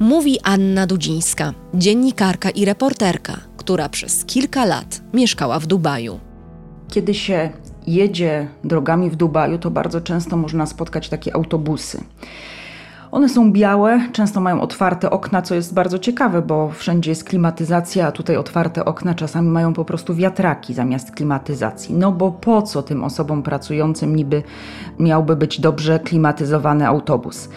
Mówi 0.00 0.40
Anna 0.42 0.86
Dudzińska, 0.86 1.54
dziennikarka 1.74 2.50
i 2.50 2.64
reporterka, 2.64 3.40
która 3.60 3.88
przez 3.88 4.24
kilka 4.24 4.64
lat 4.64 5.00
mieszkała 5.14 5.58
w 5.58 5.66
Dubaju. 5.66 6.20
Kiedy 6.88 7.14
się 7.14 7.50
jedzie 7.86 8.48
drogami 8.64 9.10
w 9.10 9.16
Dubaju, 9.16 9.58
to 9.58 9.70
bardzo 9.70 10.00
często 10.00 10.36
można 10.36 10.66
spotkać 10.66 11.08
takie 11.08 11.34
autobusy. 11.34 12.04
One 13.10 13.28
są 13.28 13.52
białe, 13.52 14.00
często 14.12 14.40
mają 14.40 14.60
otwarte 14.60 15.10
okna, 15.10 15.42
co 15.42 15.54
jest 15.54 15.74
bardzo 15.74 15.98
ciekawe, 15.98 16.42
bo 16.42 16.70
wszędzie 16.70 17.10
jest 17.10 17.24
klimatyzacja, 17.24 18.06
a 18.06 18.12
tutaj 18.12 18.36
otwarte 18.36 18.84
okna 18.84 19.14
czasami 19.14 19.48
mają 19.48 19.72
po 19.72 19.84
prostu 19.84 20.14
wiatraki 20.14 20.74
zamiast 20.74 21.10
klimatyzacji. 21.10 21.94
No 21.94 22.12
bo 22.12 22.32
po 22.32 22.62
co 22.62 22.82
tym 22.82 23.04
osobom 23.04 23.42
pracującym 23.42 24.16
niby 24.16 24.42
miałby 24.98 25.36
być 25.36 25.60
dobrze 25.60 25.98
klimatyzowany 25.98 26.86
autobus? 26.86 27.48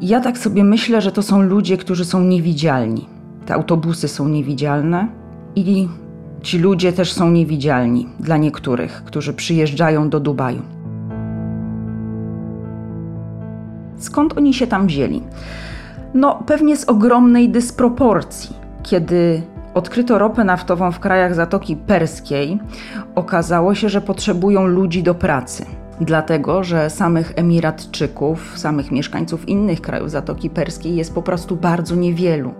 Ja 0.00 0.20
tak 0.20 0.38
sobie 0.38 0.64
myślę, 0.64 1.00
że 1.00 1.12
to 1.12 1.22
są 1.22 1.42
ludzie, 1.42 1.76
którzy 1.76 2.04
są 2.04 2.20
niewidzialni. 2.20 3.13
Te 3.46 3.54
autobusy 3.54 4.08
są 4.08 4.28
niewidzialne 4.28 5.08
i 5.56 5.88
ci 6.42 6.58
ludzie 6.58 6.92
też 6.92 7.12
są 7.12 7.30
niewidzialni 7.30 8.08
dla 8.20 8.36
niektórych, 8.36 9.02
którzy 9.04 9.34
przyjeżdżają 9.34 10.08
do 10.08 10.20
Dubaju. 10.20 10.62
Skąd 13.98 14.38
oni 14.38 14.54
się 14.54 14.66
tam 14.66 14.86
wzięli? 14.86 15.22
No, 16.14 16.42
pewnie 16.46 16.76
z 16.76 16.84
ogromnej 16.84 17.48
dysproporcji. 17.48 18.56
Kiedy 18.82 19.42
odkryto 19.74 20.18
ropę 20.18 20.44
naftową 20.44 20.92
w 20.92 21.00
krajach 21.00 21.34
Zatoki 21.34 21.76
Perskiej, 21.76 22.58
okazało 23.14 23.74
się, 23.74 23.88
że 23.88 24.00
potrzebują 24.00 24.66
ludzi 24.66 25.02
do 25.02 25.14
pracy. 25.14 25.66
Dlatego, 26.00 26.64
że 26.64 26.90
samych 26.90 27.32
Emiratczyków, 27.36 28.58
samych 28.58 28.90
mieszkańców 28.90 29.48
innych 29.48 29.80
krajów 29.80 30.10
Zatoki 30.10 30.50
Perskiej 30.50 30.96
jest 30.96 31.14
po 31.14 31.22
prostu 31.22 31.56
bardzo 31.56 31.94
niewielu. 31.94 32.54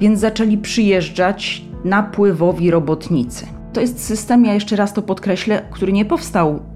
Więc 0.00 0.20
zaczęli 0.20 0.58
przyjeżdżać 0.58 1.64
napływowi 1.84 2.70
robotnicy. 2.70 3.46
To 3.72 3.80
jest 3.80 4.04
system, 4.04 4.44
ja 4.44 4.54
jeszcze 4.54 4.76
raz 4.76 4.92
to 4.92 5.02
podkreślę, 5.02 5.62
który 5.70 5.92
nie 5.92 6.04
powstał 6.04 6.71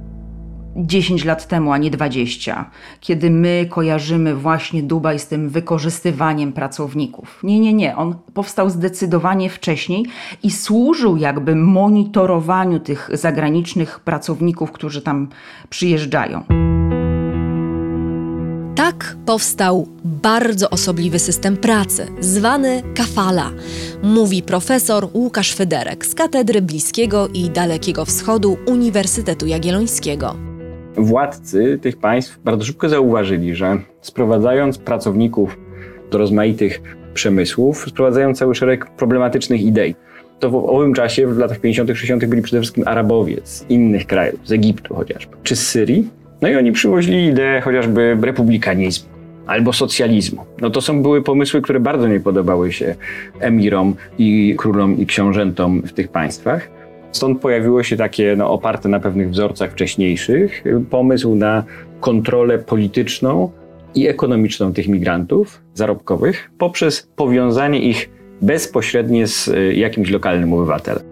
10 0.76 1.24
lat 1.24 1.48
temu, 1.48 1.72
a 1.72 1.78
nie 1.78 1.90
20, 1.90 2.70
kiedy 3.00 3.30
my 3.30 3.66
kojarzymy 3.70 4.34
właśnie 4.34 4.82
Dubaj 4.82 5.18
z 5.18 5.26
tym 5.26 5.48
wykorzystywaniem 5.48 6.52
pracowników. 6.52 7.40
Nie, 7.42 7.60
nie, 7.60 7.74
nie. 7.74 7.96
On 7.96 8.14
powstał 8.34 8.70
zdecydowanie 8.70 9.50
wcześniej 9.50 10.06
i 10.42 10.50
służył 10.50 11.16
jakby 11.16 11.54
monitorowaniu 11.54 12.80
tych 12.80 13.10
zagranicznych 13.12 14.00
pracowników, 14.00 14.72
którzy 14.72 15.02
tam 15.02 15.28
przyjeżdżają. 15.70 16.42
Tak 18.76 19.16
powstał 19.26 19.88
bardzo 20.04 20.70
osobliwy 20.70 21.18
system 21.18 21.56
pracy, 21.56 22.06
zwany 22.20 22.82
kafala, 22.94 23.50
mówi 24.02 24.42
profesor 24.42 25.08
Łukasz 25.14 25.54
Fyderek 25.54 26.06
z 26.06 26.14
Katedry 26.14 26.62
Bliskiego 26.62 27.28
i 27.28 27.50
Dalekiego 27.50 28.04
Wschodu 28.04 28.56
Uniwersytetu 28.66 29.46
Jagiellońskiego 29.46 30.55
władcy 30.96 31.78
tych 31.82 31.96
państw 31.96 32.38
bardzo 32.44 32.64
szybko 32.64 32.88
zauważyli, 32.88 33.54
że 33.54 33.78
sprowadzając 34.00 34.78
pracowników 34.78 35.58
do 36.10 36.18
rozmaitych 36.18 36.80
przemysłów, 37.14 37.84
sprowadzają 37.88 38.34
cały 38.34 38.54
szereg 38.54 38.86
problematycznych 38.86 39.60
idei. 39.60 39.94
To 40.38 40.50
w 40.50 40.54
owym 40.54 40.94
czasie, 40.94 41.26
w 41.26 41.38
latach 41.38 41.60
50., 41.60 41.88
60., 41.88 42.24
byli 42.24 42.42
przede 42.42 42.60
wszystkim 42.60 42.84
Arabowie 42.86 43.36
z 43.44 43.64
innych 43.68 44.06
krajów, 44.06 44.40
z 44.44 44.52
Egiptu 44.52 44.94
chociażby, 44.94 45.36
czy 45.42 45.56
z 45.56 45.68
Syrii. 45.68 46.08
No 46.42 46.48
i 46.48 46.56
oni 46.56 46.72
przywozili 46.72 47.26
ideę 47.26 47.60
chociażby 47.60 48.18
republikanizmu 48.22 49.08
albo 49.46 49.72
socjalizmu. 49.72 50.44
No 50.60 50.70
to 50.70 50.80
są 50.80 51.02
były 51.02 51.22
pomysły, 51.22 51.62
które 51.62 51.80
bardzo 51.80 52.08
nie 52.08 52.20
podobały 52.20 52.72
się 52.72 52.94
emirom 53.40 53.94
i 54.18 54.54
królom 54.58 54.98
i 54.98 55.06
książętom 55.06 55.82
w 55.82 55.92
tych 55.92 56.08
państwach. 56.08 56.75
Stąd 57.16 57.40
pojawiło 57.40 57.82
się 57.82 57.96
takie, 57.96 58.34
no, 58.36 58.50
oparte 58.50 58.88
na 58.88 59.00
pewnych 59.00 59.30
wzorcach 59.30 59.72
wcześniejszych, 59.72 60.64
pomysł 60.90 61.34
na 61.34 61.64
kontrolę 62.00 62.58
polityczną 62.58 63.50
i 63.94 64.08
ekonomiczną 64.08 64.72
tych 64.72 64.88
migrantów 64.88 65.60
zarobkowych 65.74 66.50
poprzez 66.58 67.08
powiązanie 67.16 67.80
ich 67.80 68.10
bezpośrednie 68.42 69.26
z 69.26 69.48
y, 69.48 69.74
jakimś 69.74 70.10
lokalnym 70.10 70.52
obywatelem. 70.52 71.02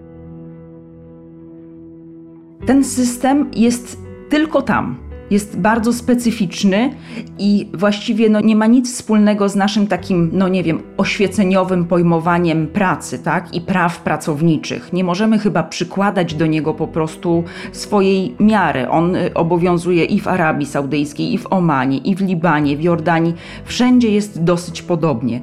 Ten 2.66 2.84
system 2.84 3.50
jest 3.56 3.98
tylko 4.28 4.62
tam, 4.62 4.96
jest 5.34 5.58
bardzo 5.58 5.92
specyficzny 5.92 6.90
i 7.38 7.68
właściwie 7.74 8.28
no, 8.28 8.40
nie 8.40 8.56
ma 8.56 8.66
nic 8.66 8.94
wspólnego 8.94 9.48
z 9.48 9.56
naszym 9.56 9.86
takim, 9.86 10.30
no 10.32 10.48
nie 10.48 10.62
wiem, 10.62 10.82
oświeceniowym 10.96 11.84
pojmowaniem 11.84 12.66
pracy, 12.66 13.18
tak? 13.18 13.54
I 13.54 13.60
praw 13.60 14.00
pracowniczych. 14.00 14.92
Nie 14.92 15.04
możemy 15.04 15.38
chyba 15.38 15.62
przykładać 15.62 16.34
do 16.34 16.46
niego 16.46 16.74
po 16.74 16.88
prostu 16.88 17.44
swojej 17.72 18.34
miary. 18.40 18.88
On 18.88 19.16
y, 19.16 19.34
obowiązuje 19.34 20.04
i 20.04 20.20
w 20.20 20.28
Arabii 20.28 20.66
Saudyjskiej, 20.66 21.34
i 21.34 21.38
w 21.38 21.52
Omanie, 21.52 21.98
i 21.98 22.14
w 22.14 22.20
Libanie, 22.20 22.76
w 22.76 22.82
Jordanii. 22.82 23.34
Wszędzie 23.64 24.10
jest 24.10 24.42
dosyć 24.42 24.82
podobnie. 24.82 25.40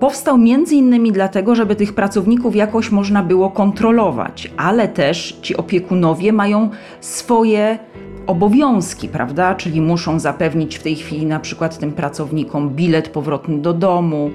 Powstał 0.00 0.38
między 0.38 0.74
innymi 0.74 1.12
dlatego, 1.12 1.54
żeby 1.54 1.76
tych 1.76 1.94
pracowników 1.94 2.56
jakoś 2.56 2.90
można 2.90 3.22
było 3.22 3.50
kontrolować, 3.50 4.50
ale 4.56 4.88
też 4.88 5.38
ci 5.42 5.56
opiekunowie 5.56 6.32
mają 6.32 6.70
swoje 7.00 7.78
obowiązki, 8.26 9.08
prawda? 9.08 9.54
Czyli 9.54 9.80
muszą 9.80 10.18
zapewnić 10.18 10.76
w 10.76 10.82
tej 10.82 10.96
chwili 10.96 11.26
na 11.26 11.40
przykład 11.40 11.78
tym 11.78 11.92
pracownikom 11.92 12.70
bilet 12.70 13.08
powrotny 13.08 13.58
do 13.58 13.72
domu, 13.72 14.30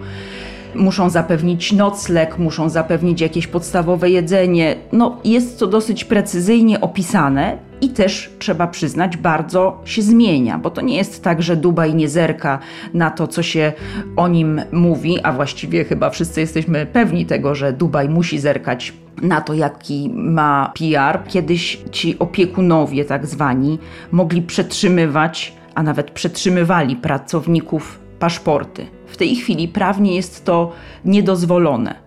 muszą 0.75 1.09
zapewnić 1.09 1.71
nocleg, 1.71 2.37
muszą 2.37 2.69
zapewnić 2.69 3.21
jakieś 3.21 3.47
podstawowe 3.47 4.09
jedzenie. 4.09 4.75
No, 4.91 5.17
jest 5.23 5.59
to 5.59 5.67
dosyć 5.67 6.05
precyzyjnie 6.05 6.81
opisane 6.81 7.57
i 7.85 7.89
też 7.89 8.29
trzeba 8.39 8.67
przyznać, 8.67 9.17
bardzo 9.17 9.81
się 9.85 10.01
zmienia, 10.01 10.57
bo 10.59 10.69
to 10.69 10.81
nie 10.81 10.97
jest 10.97 11.23
tak, 11.23 11.41
że 11.41 11.55
Dubaj 11.55 11.95
nie 11.95 12.09
zerka 12.09 12.59
na 12.93 13.11
to, 13.11 13.27
co 13.27 13.43
się 13.43 13.73
o 14.15 14.27
nim 14.27 14.61
mówi, 14.71 15.21
a 15.23 15.33
właściwie 15.33 15.83
chyba 15.83 16.09
wszyscy 16.09 16.41
jesteśmy 16.41 16.85
pewni 16.85 17.25
tego, 17.25 17.55
że 17.55 17.73
Dubaj 17.73 18.09
musi 18.09 18.39
zerkać 18.39 18.93
na 19.21 19.41
to, 19.41 19.53
jaki 19.53 20.09
ma 20.13 20.71
PR. 20.79 21.19
Kiedyś 21.27 21.79
ci 21.91 22.19
opiekunowie, 22.19 23.05
tak 23.05 23.25
zwani, 23.25 23.79
mogli 24.11 24.41
przetrzymywać, 24.41 25.53
a 25.75 25.83
nawet 25.83 26.11
przetrzymywali 26.11 26.95
pracowników 26.95 27.99
paszporty. 28.19 28.85
W 29.07 29.17
tej 29.17 29.35
chwili 29.35 29.67
prawnie 29.67 30.15
jest 30.15 30.45
to 30.45 30.71
niedozwolone. 31.05 32.04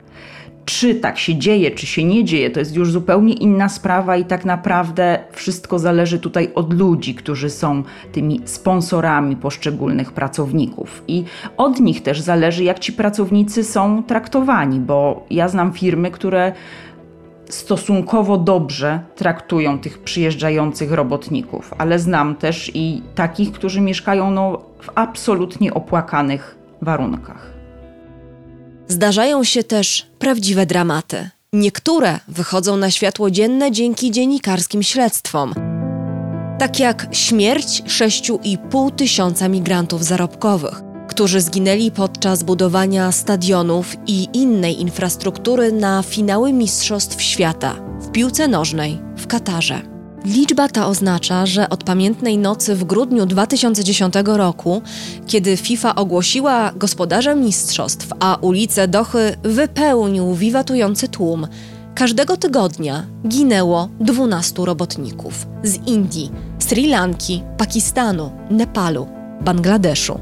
Czy 0.69 0.95
tak 0.95 1.19
się 1.19 1.37
dzieje, 1.37 1.71
czy 1.71 1.87
się 1.87 2.05
nie 2.05 2.25
dzieje, 2.25 2.51
to 2.51 2.61
jest 2.61 2.77
już 2.77 2.91
zupełnie 2.91 3.33
inna 3.33 3.69
sprawa 3.69 4.17
i 4.17 4.25
tak 4.25 4.45
naprawdę 4.45 5.19
wszystko 5.33 5.79
zależy 5.79 6.19
tutaj 6.19 6.51
od 6.55 6.73
ludzi, 6.73 7.15
którzy 7.15 7.51
są 7.51 7.83
tymi 8.13 8.41
sponsorami 8.45 9.37
poszczególnych 9.37 10.13
pracowników. 10.13 11.03
I 11.09 11.25
od 11.57 11.81
nich 11.81 12.03
też 12.03 12.21
zależy, 12.21 12.65
jak 12.65 12.79
ci 12.79 12.93
pracownicy 12.93 13.65
są 13.65 14.03
traktowani, 14.03 14.81
bo 14.81 15.27
ja 15.31 15.49
znam 15.49 15.73
firmy, 15.73 16.11
które 16.11 16.53
stosunkowo 17.47 18.39
dobrze 18.39 19.01
traktują 19.17 19.79
tych 19.79 19.99
przyjeżdżających 19.99 20.93
robotników, 20.93 21.75
ale 21.79 21.99
znam 21.99 22.37
też 22.37 22.71
i 22.75 23.03
takich, 23.15 23.53
którzy 23.53 23.81
mieszkają 23.81 24.31
no, 24.31 24.59
w 24.81 24.91
absolutnie 24.95 25.75
opłakanych 25.75 26.59
warunkach. 26.83 27.58
Zdarzają 28.89 29.45
się 29.45 29.65
też 29.65 30.07
prawdziwe 30.19 30.67
dramaty. 30.67 31.31
Niektóre 31.53 32.21
wychodzą 32.29 32.77
na 32.77 32.91
światło 32.91 33.31
dzienne 33.31 33.73
dzięki 33.73 34.11
dziennikarskim 34.11 34.83
śledztwom. 34.83 35.55
Tak 36.59 36.81
jak 36.81 37.07
śmierć 37.13 37.83
6,5 37.83 38.95
tysiąca 38.95 39.49
migrantów 39.49 40.05
zarobkowych, 40.05 40.83
którzy 41.09 41.41
zginęli 41.41 41.91
podczas 41.91 42.43
budowania 42.43 43.13
stadionów 43.13 43.97
i 44.07 44.29
innej 44.33 44.81
infrastruktury 44.81 45.73
na 45.73 46.03
finały 46.03 46.53
Mistrzostw 46.53 47.23
Świata 47.23 47.75
w 48.01 48.11
piłce 48.13 48.49
nożnej 48.49 48.99
w 49.17 49.27
Katarze. 49.27 49.98
Liczba 50.29 50.69
ta 50.69 50.87
oznacza, 50.87 51.47
że 51.47 51.69
od 51.69 51.85
pamiętnej 51.85 52.39
nocy 52.39 52.75
w 52.75 52.85
grudniu 52.85 53.27
2010 53.27 54.15
roku, 54.25 54.83
kiedy 55.27 55.57
FIFA 55.57 55.95
ogłosiła 55.95 56.73
gospodarzem 56.77 57.41
mistrzostw, 57.45 58.09
a 58.21 58.39
ulice 58.41 58.89
Dochy 58.89 59.37
wypełnił 59.43 60.35
wiwatujący 60.35 61.09
tłum, 61.09 61.47
każdego 61.95 62.37
tygodnia 62.37 63.07
ginęło 63.29 63.89
12 64.01 64.65
robotników 64.65 65.47
z 65.63 65.87
Indii, 65.87 66.31
Sri 66.59 66.89
Lanki, 66.89 67.43
Pakistanu, 67.59 68.31
Nepalu, 68.51 69.09
Bangladeszu. 69.41 70.21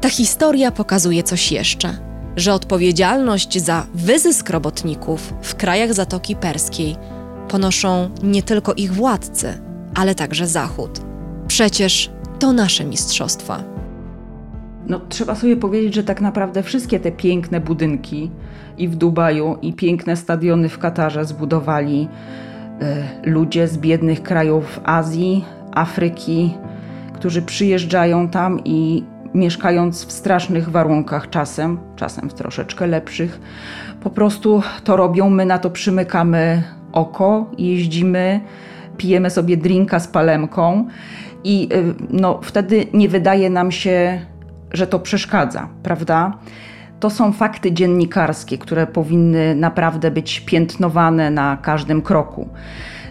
Ta 0.00 0.08
historia 0.08 0.70
pokazuje 0.70 1.22
coś 1.22 1.52
jeszcze, 1.52 1.98
że 2.36 2.54
odpowiedzialność 2.54 3.62
za 3.62 3.86
wyzysk 3.94 4.50
robotników 4.50 5.34
w 5.42 5.54
krajach 5.54 5.94
Zatoki 5.94 6.36
Perskiej 6.36 7.15
ponoszą 7.48 8.10
nie 8.22 8.42
tylko 8.42 8.74
ich 8.74 8.92
władcy, 8.92 9.60
ale 9.94 10.14
także 10.14 10.46
Zachód. 10.46 11.00
Przecież 11.48 12.10
to 12.38 12.52
nasze 12.52 12.84
mistrzostwa. 12.84 13.62
No, 14.88 15.00
trzeba 15.08 15.34
sobie 15.34 15.56
powiedzieć, 15.56 15.94
że 15.94 16.04
tak 16.04 16.20
naprawdę 16.20 16.62
wszystkie 16.62 17.00
te 17.00 17.12
piękne 17.12 17.60
budynki 17.60 18.30
i 18.78 18.88
w 18.88 18.96
Dubaju, 18.96 19.58
i 19.62 19.72
piękne 19.72 20.16
stadiony 20.16 20.68
w 20.68 20.78
Katarze 20.78 21.24
zbudowali 21.24 22.08
y, 23.24 23.30
ludzie 23.30 23.68
z 23.68 23.78
biednych 23.78 24.22
krajów 24.22 24.80
Azji, 24.84 25.44
Afryki, 25.72 26.54
którzy 27.14 27.42
przyjeżdżają 27.42 28.28
tam 28.28 28.60
i 28.64 29.04
mieszkając 29.34 30.04
w 30.04 30.12
strasznych 30.12 30.70
warunkach 30.70 31.30
czasem, 31.30 31.78
czasem 31.96 32.30
w 32.30 32.34
troszeczkę 32.34 32.86
lepszych, 32.86 33.40
po 34.00 34.10
prostu 34.10 34.62
to 34.84 34.96
robią, 34.96 35.30
my 35.30 35.46
na 35.46 35.58
to 35.58 35.70
przymykamy 35.70 36.62
oko, 36.92 37.50
jeździmy, 37.58 38.40
pijemy 38.96 39.30
sobie 39.30 39.56
drinka 39.56 40.00
z 40.00 40.08
palemką 40.08 40.86
i 41.44 41.68
y, 41.72 41.94
no, 42.10 42.40
wtedy 42.42 42.86
nie 42.92 43.08
wydaje 43.08 43.50
nam 43.50 43.72
się, 43.72 44.20
że 44.72 44.86
to 44.86 44.98
przeszkadza, 44.98 45.68
prawda? 45.82 46.38
To 47.00 47.10
są 47.10 47.32
fakty 47.32 47.72
dziennikarskie, 47.72 48.58
które 48.58 48.86
powinny 48.86 49.54
naprawdę 49.54 50.10
być 50.10 50.40
piętnowane 50.40 51.30
na 51.30 51.56
każdym 51.62 52.02
kroku. 52.02 52.48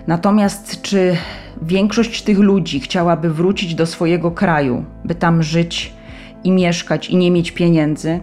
Natomiast 0.07 0.81
czy 0.81 1.15
większość 1.61 2.21
tych 2.21 2.39
ludzi 2.39 2.79
chciałaby 2.79 3.29
wrócić 3.29 3.75
do 3.75 3.85
swojego 3.85 4.31
kraju, 4.31 4.85
by 5.05 5.15
tam 5.15 5.43
żyć 5.43 5.93
i 6.45 6.51
mieszkać 6.51 7.09
i 7.09 7.15
nie 7.17 7.31
mieć 7.31 7.51
pieniędzy? 7.51 8.19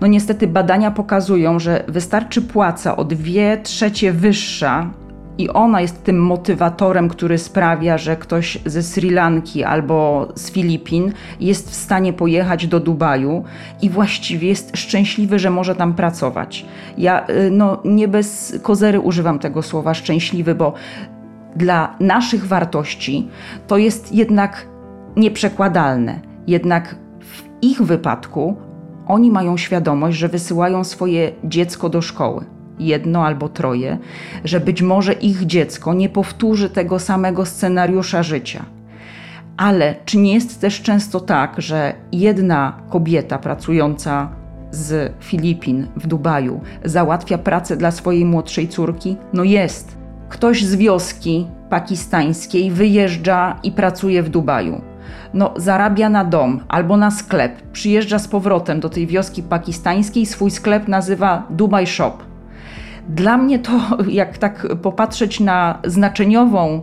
No 0.00 0.06
niestety 0.06 0.46
badania 0.46 0.90
pokazują, 0.90 1.58
że 1.58 1.84
wystarczy 1.88 2.42
płaca 2.42 2.96
o 2.96 3.04
dwie 3.04 3.60
trzecie 3.62 4.12
wyższa 4.12 4.90
i 5.38 5.50
ona 5.50 5.80
jest 5.80 6.04
tym 6.04 6.22
motywatorem, 6.22 7.08
który 7.08 7.38
sprawia, 7.38 7.98
że 7.98 8.16
ktoś 8.16 8.58
ze 8.66 8.82
Sri 8.82 9.10
Lanki 9.10 9.64
albo 9.64 10.28
z 10.34 10.50
Filipin 10.50 11.12
jest 11.40 11.70
w 11.70 11.74
stanie 11.74 12.12
pojechać 12.12 12.66
do 12.66 12.80
Dubaju 12.80 13.44
i 13.82 13.90
właściwie 13.90 14.48
jest 14.48 14.76
szczęśliwy, 14.76 15.38
że 15.38 15.50
może 15.50 15.74
tam 15.74 15.94
pracować. 15.94 16.66
Ja 16.98 17.28
y, 17.28 17.50
no, 17.50 17.80
nie 17.84 18.08
bez 18.08 18.58
kozery 18.62 19.00
używam 19.00 19.38
tego 19.38 19.62
słowa 19.62 19.94
szczęśliwy, 19.94 20.54
bo 20.54 20.72
dla 21.56 21.96
naszych 22.00 22.46
wartości 22.46 23.28
to 23.66 23.78
jest 23.78 24.12
jednak 24.12 24.66
nieprzekładalne. 25.16 26.20
Jednak 26.46 26.96
ich 27.66 27.82
wypadku 27.82 28.56
oni 29.06 29.30
mają 29.30 29.56
świadomość, 29.56 30.18
że 30.18 30.28
wysyłają 30.28 30.84
swoje 30.84 31.32
dziecko 31.44 31.88
do 31.88 32.02
szkoły 32.02 32.44
jedno 32.78 33.26
albo 33.26 33.48
troje, 33.48 33.98
że 34.44 34.60
być 34.60 34.82
może 34.82 35.12
ich 35.12 35.46
dziecko 35.46 35.94
nie 35.94 36.08
powtórzy 36.08 36.70
tego 36.70 36.98
samego 36.98 37.46
scenariusza 37.46 38.22
życia. 38.22 38.64
Ale 39.56 39.94
czy 40.04 40.18
nie 40.18 40.34
jest 40.34 40.60
też 40.60 40.82
często 40.82 41.20
tak, 41.20 41.54
że 41.58 41.94
jedna 42.12 42.80
kobieta 42.90 43.38
pracująca 43.38 44.28
z 44.70 45.12
Filipin 45.20 45.86
w 45.96 46.06
Dubaju 46.06 46.60
załatwia 46.84 47.38
pracę 47.38 47.76
dla 47.76 47.90
swojej 47.90 48.24
młodszej 48.24 48.68
córki? 48.68 49.16
No 49.32 49.44
jest. 49.44 49.96
Ktoś 50.28 50.64
z 50.64 50.76
wioski 50.76 51.46
pakistańskiej 51.70 52.70
wyjeżdża 52.70 53.60
i 53.62 53.72
pracuje 53.72 54.22
w 54.22 54.28
Dubaju. 54.28 54.80
No, 55.36 55.52
zarabia 55.56 56.08
na 56.08 56.24
dom 56.24 56.60
albo 56.68 56.96
na 56.96 57.10
sklep, 57.10 57.62
przyjeżdża 57.72 58.18
z 58.18 58.28
powrotem 58.28 58.80
do 58.80 58.88
tej 58.88 59.06
wioski 59.06 59.42
pakistańskiej, 59.42 60.26
swój 60.26 60.50
sklep 60.50 60.88
nazywa 60.88 61.42
Dubai 61.50 61.86
Shop. 61.86 62.12
Dla 63.08 63.36
mnie 63.38 63.58
to, 63.58 63.72
jak 64.08 64.38
tak 64.38 64.66
popatrzeć 64.82 65.40
na 65.40 65.78
znaczeniową 65.84 66.82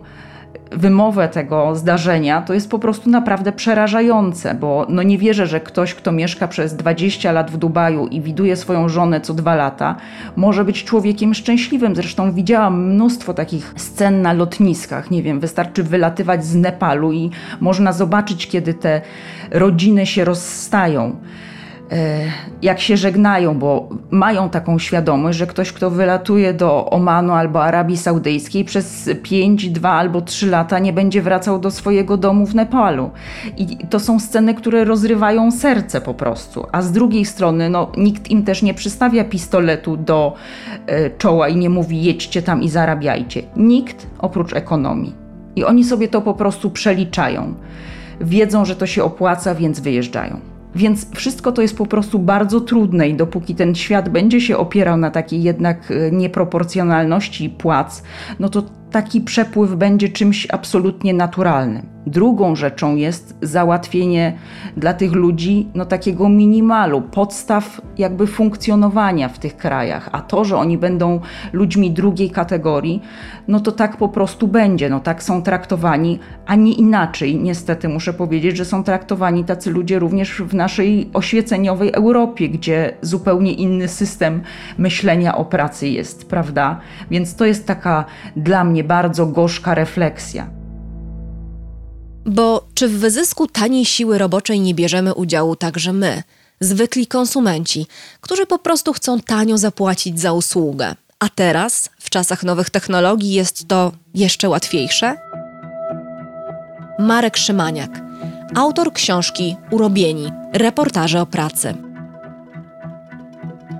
wymowę 0.72 1.28
tego 1.28 1.76
zdarzenia, 1.76 2.42
to 2.42 2.54
jest 2.54 2.70
po 2.70 2.78
prostu 2.78 3.10
naprawdę 3.10 3.52
przerażające, 3.52 4.54
bo 4.54 4.86
no 4.88 5.02
nie 5.02 5.18
wierzę, 5.18 5.46
że 5.46 5.60
ktoś, 5.60 5.94
kto 5.94 6.12
mieszka 6.12 6.48
przez 6.48 6.76
20 6.76 7.32
lat 7.32 7.50
w 7.50 7.56
Dubaju 7.56 8.06
i 8.06 8.20
widuje 8.20 8.56
swoją 8.56 8.88
żonę 8.88 9.20
co 9.20 9.34
dwa 9.34 9.54
lata, 9.54 9.96
może 10.36 10.64
być 10.64 10.84
człowiekiem 10.84 11.34
szczęśliwym. 11.34 11.96
Zresztą 11.96 12.32
widziałam 12.32 12.84
mnóstwo 12.84 13.34
takich 13.34 13.74
scen 13.76 14.22
na 14.22 14.32
lotniskach. 14.32 15.10
Nie 15.10 15.22
wiem, 15.22 15.40
wystarczy 15.40 15.82
wylatywać 15.82 16.44
z 16.44 16.54
Nepalu 16.54 17.12
i 17.12 17.30
można 17.60 17.92
zobaczyć, 17.92 18.46
kiedy 18.46 18.74
te 18.74 19.00
rodziny 19.50 20.06
się 20.06 20.24
rozstają. 20.24 21.16
E, 21.92 22.24
jak 22.62 22.80
się 22.80 22.96
żegnają, 22.96 23.58
bo 23.58 23.88
mają 24.10 24.50
taką 24.50 24.78
świadomość, 24.78 25.38
że 25.38 25.46
ktoś, 25.46 25.72
kto 25.72 25.90
wylatuje 25.90 26.54
do 26.54 26.90
Omanu 26.90 27.32
albo 27.32 27.64
Arabii 27.64 27.96
Saudyjskiej 27.96 28.64
przez 28.64 29.10
5, 29.22 29.70
2 29.70 29.90
albo 29.90 30.20
3 30.20 30.46
lata 30.46 30.78
nie 30.78 30.92
będzie 30.92 31.22
wracał 31.22 31.58
do 31.58 31.70
swojego 31.70 32.16
domu 32.16 32.46
w 32.46 32.54
Nepalu. 32.54 33.10
I 33.56 33.78
to 33.90 34.00
są 34.00 34.20
sceny, 34.20 34.54
które 34.54 34.84
rozrywają 34.84 35.50
serce 35.50 36.00
po 36.00 36.14
prostu. 36.14 36.66
A 36.72 36.82
z 36.82 36.92
drugiej 36.92 37.24
strony, 37.24 37.70
no, 37.70 37.92
nikt 37.96 38.30
im 38.30 38.42
też 38.42 38.62
nie 38.62 38.74
przystawia 38.74 39.24
pistoletu 39.24 39.96
do 39.96 40.34
e, 40.86 41.10
czoła 41.10 41.48
i 41.48 41.56
nie 41.56 41.70
mówi 41.70 42.02
jedźcie 42.02 42.42
tam 42.42 42.62
i 42.62 42.68
zarabiajcie. 42.68 43.42
Nikt 43.56 44.06
oprócz 44.18 44.52
ekonomii. 44.52 45.14
I 45.56 45.64
oni 45.64 45.84
sobie 45.84 46.08
to 46.08 46.20
po 46.20 46.34
prostu 46.34 46.70
przeliczają. 46.70 47.54
Wiedzą, 48.20 48.64
że 48.64 48.76
to 48.76 48.86
się 48.86 49.04
opłaca, 49.04 49.54
więc 49.54 49.80
wyjeżdżają. 49.80 50.53
Więc 50.74 51.10
wszystko 51.14 51.52
to 51.52 51.62
jest 51.62 51.76
po 51.76 51.86
prostu 51.86 52.18
bardzo 52.18 52.60
trudne 52.60 53.08
i 53.08 53.14
dopóki 53.14 53.54
ten 53.54 53.74
świat 53.74 54.08
będzie 54.08 54.40
się 54.40 54.56
opierał 54.56 54.96
na 54.96 55.10
takiej 55.10 55.42
jednak 55.42 55.90
e, 55.90 56.10
nieproporcjonalności 56.10 57.50
płac, 57.50 58.02
no 58.38 58.48
to 58.48 58.62
taki 58.94 59.20
przepływ 59.20 59.74
będzie 59.74 60.08
czymś 60.08 60.46
absolutnie 60.50 61.14
naturalnym. 61.14 61.86
Drugą 62.06 62.56
rzeczą 62.56 62.96
jest 62.96 63.36
załatwienie 63.42 64.32
dla 64.76 64.94
tych 64.94 65.12
ludzi 65.12 65.68
no, 65.74 65.84
takiego 65.84 66.28
minimalu, 66.28 67.02
podstaw 67.02 67.80
jakby 67.98 68.26
funkcjonowania 68.26 69.28
w 69.28 69.38
tych 69.38 69.56
krajach. 69.56 70.08
A 70.12 70.20
to, 70.20 70.44
że 70.44 70.56
oni 70.56 70.78
będą 70.78 71.20
ludźmi 71.52 71.90
drugiej 71.90 72.30
kategorii, 72.30 73.02
no 73.48 73.60
to 73.60 73.72
tak 73.72 73.96
po 73.96 74.08
prostu 74.08 74.48
będzie. 74.48 74.90
No, 74.90 75.00
tak 75.00 75.22
są 75.22 75.42
traktowani, 75.42 76.18
a 76.46 76.54
nie 76.54 76.72
inaczej. 76.72 77.36
Niestety 77.36 77.88
muszę 77.88 78.12
powiedzieć, 78.12 78.56
że 78.56 78.64
są 78.64 78.84
traktowani 78.84 79.44
tacy 79.44 79.70
ludzie 79.70 79.98
również 79.98 80.42
w 80.42 80.54
naszej 80.54 81.10
oświeceniowej 81.14 81.92
Europie, 81.92 82.48
gdzie 82.48 82.96
zupełnie 83.02 83.52
inny 83.52 83.88
system 83.88 84.42
myślenia 84.78 85.36
o 85.36 85.44
pracy 85.44 85.88
jest, 85.88 86.28
prawda? 86.28 86.80
Więc 87.10 87.36
to 87.36 87.44
jest 87.44 87.66
taka 87.66 88.04
dla 88.36 88.64
mnie 88.64 88.83
bardzo 88.84 89.26
gorzka 89.26 89.74
refleksja. 89.74 90.50
Bo 92.26 92.66
czy 92.74 92.88
w 92.88 92.98
wyzysku 92.98 93.46
taniej 93.46 93.84
siły 93.84 94.18
roboczej 94.18 94.60
nie 94.60 94.74
bierzemy 94.74 95.14
udziału 95.14 95.56
także 95.56 95.92
my, 95.92 96.22
zwykli 96.60 97.06
konsumenci, 97.06 97.86
którzy 98.20 98.46
po 98.46 98.58
prostu 98.58 98.92
chcą 98.92 99.20
tanio 99.20 99.58
zapłacić 99.58 100.20
za 100.20 100.32
usługę? 100.32 100.94
A 101.18 101.28
teraz, 101.28 101.90
w 101.98 102.10
czasach 102.10 102.42
nowych 102.42 102.70
technologii, 102.70 103.32
jest 103.32 103.68
to 103.68 103.92
jeszcze 104.14 104.48
łatwiejsze? 104.48 105.16
Marek 106.98 107.36
Szymaniak, 107.36 108.00
autor 108.54 108.92
książki 108.92 109.56
Urobieni 109.70 110.32
reportaże 110.52 111.20
o 111.20 111.26
pracy. 111.26 111.74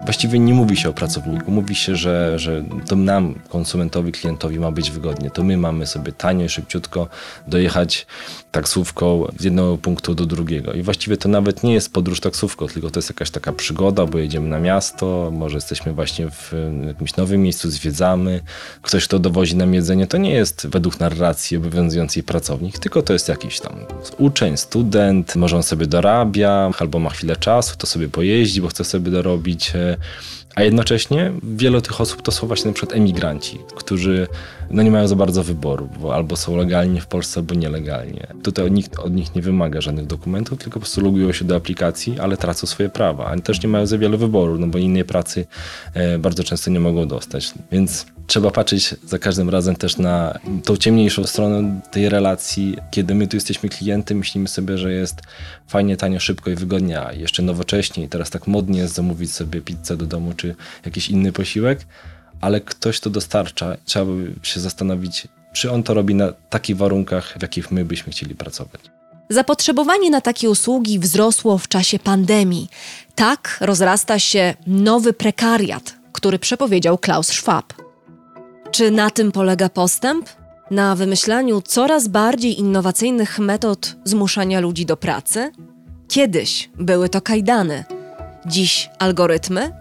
Właściwie 0.05 0.39
nie 0.39 0.55
mówi 0.55 0.77
się 0.77 0.89
o 0.89 0.93
pracowniku. 0.93 1.51
Mówi 1.51 1.75
się, 1.75 1.97
że, 1.97 2.39
że 2.39 2.65
to 2.89 2.97
nam, 2.97 3.35
konsumentowi, 3.49 4.13
klientowi 4.13 4.59
ma 4.59 4.71
być 4.71 4.91
wygodnie. 4.91 5.31
To 5.31 5.43
my 5.43 5.57
mamy 5.57 5.87
sobie 5.87 6.13
tanio 6.13 6.45
i 6.45 6.49
szybciutko 6.49 7.09
dojechać 7.47 8.07
taksówką 8.53 9.27
z 9.39 9.45
jednego 9.45 9.79
punktu 9.79 10.15
do 10.15 10.27
drugiego. 10.27 10.73
I 10.73 10.83
właściwie 10.83 11.17
to 11.17 11.29
nawet 11.29 11.63
nie 11.63 11.75
jest 11.75 11.93
podróż 11.93 12.21
taksówką, 12.21 12.67
tylko 12.67 12.91
to 12.91 12.99
jest 12.99 13.11
jakaś 13.11 13.31
taka 13.31 13.53
przygoda, 13.53 14.07
bo 14.07 14.19
jedziemy 14.19 14.49
na 14.49 14.61
miasto, 14.61 15.31
może 15.33 15.57
jesteśmy 15.57 15.93
właśnie 15.93 16.31
w 16.31 16.53
jakimś 16.87 17.17
nowym 17.17 17.43
miejscu, 17.43 17.71
zwiedzamy. 17.71 18.41
Ktoś, 18.83 19.05
kto 19.05 19.19
dowozi 19.19 19.57
nam 19.57 19.75
jedzenie, 19.75 20.07
to 20.07 20.19
nie 20.19 20.31
jest 20.31 20.67
według 20.67 21.01
narracji 21.01 21.57
obowiązującej 21.57 22.23
pracownik, 22.23 22.79
tylko 22.79 23.03
to 23.03 23.13
jest 23.13 23.29
jakiś 23.29 23.61
tam 23.61 23.77
uczeń, 24.19 24.57
student, 24.57 25.37
może 25.37 25.57
on 25.57 25.63
sobie 25.63 25.87
dorabia, 25.87 26.71
albo 26.79 26.99
ma 26.99 27.11
chwilę 27.11 27.37
czasu, 27.37 27.77
to 27.77 27.87
sobie 27.87 28.09
pojeździ, 28.09 28.63
bo 28.63 28.69
chce 28.69 28.85
sobie 28.85 29.11
dorobić. 29.11 29.73
A 30.55 30.63
jednocześnie 30.63 31.33
wiele 31.43 31.81
tych 31.81 32.01
osób 32.01 32.23
to 32.23 32.33
są 32.33 32.47
właśnie 32.47 32.73
przykład 32.73 32.97
emigranci, 32.97 33.59
którzy 33.77 34.27
no 34.71 34.83
nie 34.83 34.91
mają 34.91 35.09
za 35.09 35.17
bardzo 35.17 35.43
wyboru, 35.43 35.89
bo 36.01 36.15
albo 36.15 36.37
są 36.37 36.57
legalnie 36.57 37.01
w 37.01 37.07
Polsce, 37.07 37.41
albo 37.41 37.55
nielegalnie. 37.55 38.27
Tutaj 38.43 38.71
nikt 38.71 38.99
od 38.99 39.15
nich 39.15 39.35
nie 39.35 39.43
wymaga 39.43 39.81
żadnych 39.81 40.07
dokumentów, 40.07 40.59
tylko 40.59 40.75
po 40.75 40.81
prostu 40.81 41.01
logują 41.01 41.33
się 41.33 41.45
do 41.45 41.57
aplikacji, 41.57 42.21
ale 42.21 42.37
tracą 42.37 42.67
swoje 42.67 42.89
prawa. 42.89 43.31
Oni 43.31 43.43
też 43.43 43.63
nie 43.63 43.69
mają 43.69 43.87
za 43.87 43.99
wiele 43.99 44.17
wyboru, 44.17 44.59
no 44.59 44.67
bo 44.67 44.79
innej 44.79 45.05
pracy 45.05 45.47
e, 45.95 46.19
bardzo 46.19 46.45
często 46.45 46.71
nie 46.71 46.81
mogą 46.81 47.09
dostać. 47.09 47.53
Więc 47.73 48.07
trzeba 48.27 48.51
patrzeć 48.51 48.95
za 49.05 49.19
każdym 49.19 49.51
razem 49.51 49.77
też 49.77 49.97
na 49.97 50.39
tą 50.65 50.77
ciemniejszą 50.77 51.25
stronę 51.25 51.81
tej 51.91 52.09
relacji. 52.09 52.77
Kiedy 52.91 53.15
my 53.15 53.29
tu 53.29 53.37
jesteśmy 53.37 53.69
klientem, 53.69 54.19
myślimy 54.19 54.49
sobie, 54.49 54.79
że 54.79 54.93
jest 54.93 55.21
fajnie, 55.69 55.97
tanio, 55.97 56.21
szybko 56.21 56.51
i 56.51 56.55
wygodnie, 56.55 57.01
a 57.01 57.13
jeszcze 57.13 57.43
nowocześnie 57.43 58.05
i 58.05 58.09
teraz 58.09 58.31
tak 58.31 58.47
modnie 58.47 58.81
jest 58.81 58.95
zamówić 58.95 59.33
sobie 59.33 59.61
pizzę 59.61 59.97
do 59.97 60.07
domu 60.07 60.33
czy 60.37 60.55
jakiś 60.85 61.09
inny 61.09 61.33
posiłek, 61.33 61.87
ale 62.41 62.61
ktoś 62.61 63.01
to 63.01 63.11
dostarcza. 63.11 63.77
Trzeba 63.85 64.05
by 64.05 64.33
się 64.43 64.61
zastanowić, 64.61 65.29
czy 65.53 65.71
on 65.71 65.83
to 65.83 65.95
robi 65.95 66.15
na 66.15 66.33
takich 66.51 66.77
warunkach, 66.77 67.35
w 67.39 67.43
jakich 67.43 67.71
my 67.71 67.85
byśmy 67.85 68.13
chcieli 68.13 68.35
pracować. 68.35 68.81
Zapotrzebowanie 69.29 70.11
na 70.11 70.21
takie 70.21 70.51
usługi 70.51 70.99
wzrosło 70.99 71.59
w 71.59 71.69
czasie 71.69 71.99
pandemii. 71.99 72.69
Tak 73.15 73.59
rozrasta 73.61 74.19
się 74.19 74.55
nowy 74.67 75.13
prekariat, 75.13 75.95
który 76.13 76.39
przepowiedział 76.39 76.99
Klaus 76.99 77.29
Schwab. 77.29 77.85
Czy 78.75 78.91
na 78.91 79.11
tym 79.11 79.33
polega 79.33 79.69
postęp? 79.69 80.29
Na 80.71 80.97
wymyślaniu 80.97 81.63
coraz 81.63 82.09
bardziej 82.09 82.61
innowacyjnych 82.61 83.39
metod 83.39 83.97
zmuszania 84.05 84.61
ludzi 84.61 84.87
do 84.87 84.97
pracy? 84.97 85.53
Kiedyś 86.09 86.71
były 86.79 87.09
to 87.09 87.21
kajdany, 87.21 87.85
dziś 88.47 88.91
algorytmy? 88.99 89.73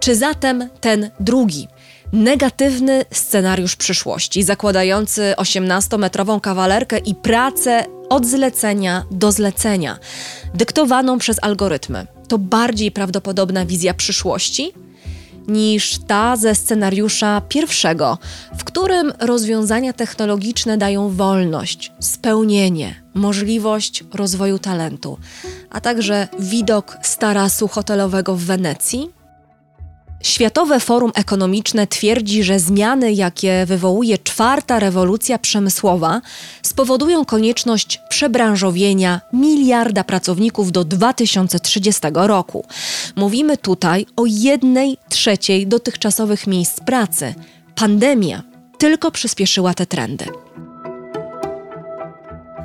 Czy 0.00 0.16
zatem 0.16 0.68
ten 0.80 1.10
drugi, 1.20 1.68
negatywny 2.12 3.04
scenariusz 3.10 3.76
przyszłości, 3.76 4.42
zakładający 4.42 5.34
18-metrową 5.36 6.40
kawalerkę 6.40 6.98
i 6.98 7.14
pracę 7.14 7.97
od 8.08 8.26
zlecenia 8.26 9.04
do 9.10 9.32
zlecenia, 9.32 9.98
dyktowaną 10.54 11.18
przez 11.18 11.36
algorytmy. 11.42 12.06
To 12.28 12.38
bardziej 12.38 12.90
prawdopodobna 12.90 13.66
wizja 13.66 13.94
przyszłości 13.94 14.72
niż 15.48 15.98
ta 16.06 16.36
ze 16.36 16.54
scenariusza 16.54 17.42
pierwszego, 17.48 18.18
w 18.58 18.64
którym 18.64 19.12
rozwiązania 19.20 19.92
technologiczne 19.92 20.78
dają 20.78 21.10
wolność, 21.10 21.92
spełnienie, 22.00 23.02
możliwość 23.14 24.04
rozwoju 24.14 24.58
talentu, 24.58 25.18
a 25.70 25.80
także 25.80 26.28
widok 26.38 26.98
starasu 27.02 27.68
hotelowego 27.68 28.34
w 28.34 28.40
Wenecji 28.40 29.17
Światowe 30.22 30.80
Forum 30.80 31.12
Ekonomiczne 31.14 31.86
twierdzi, 31.86 32.42
że 32.42 32.60
zmiany, 32.60 33.12
jakie 33.12 33.66
wywołuje 33.66 34.18
czwarta 34.18 34.78
rewolucja 34.78 35.38
przemysłowa, 35.38 36.20
spowodują 36.62 37.24
konieczność 37.24 38.00
przebranżowienia 38.08 39.20
miliarda 39.32 40.04
pracowników 40.04 40.72
do 40.72 40.84
2030 40.84 42.00
roku. 42.14 42.64
Mówimy 43.16 43.56
tutaj 43.56 44.06
o 44.16 44.22
jednej 44.26 44.96
trzeciej 45.08 45.66
dotychczasowych 45.66 46.46
miejsc 46.46 46.80
pracy. 46.80 47.34
Pandemia 47.74 48.42
tylko 48.78 49.10
przyspieszyła 49.10 49.74
te 49.74 49.86
trendy. 49.86 50.24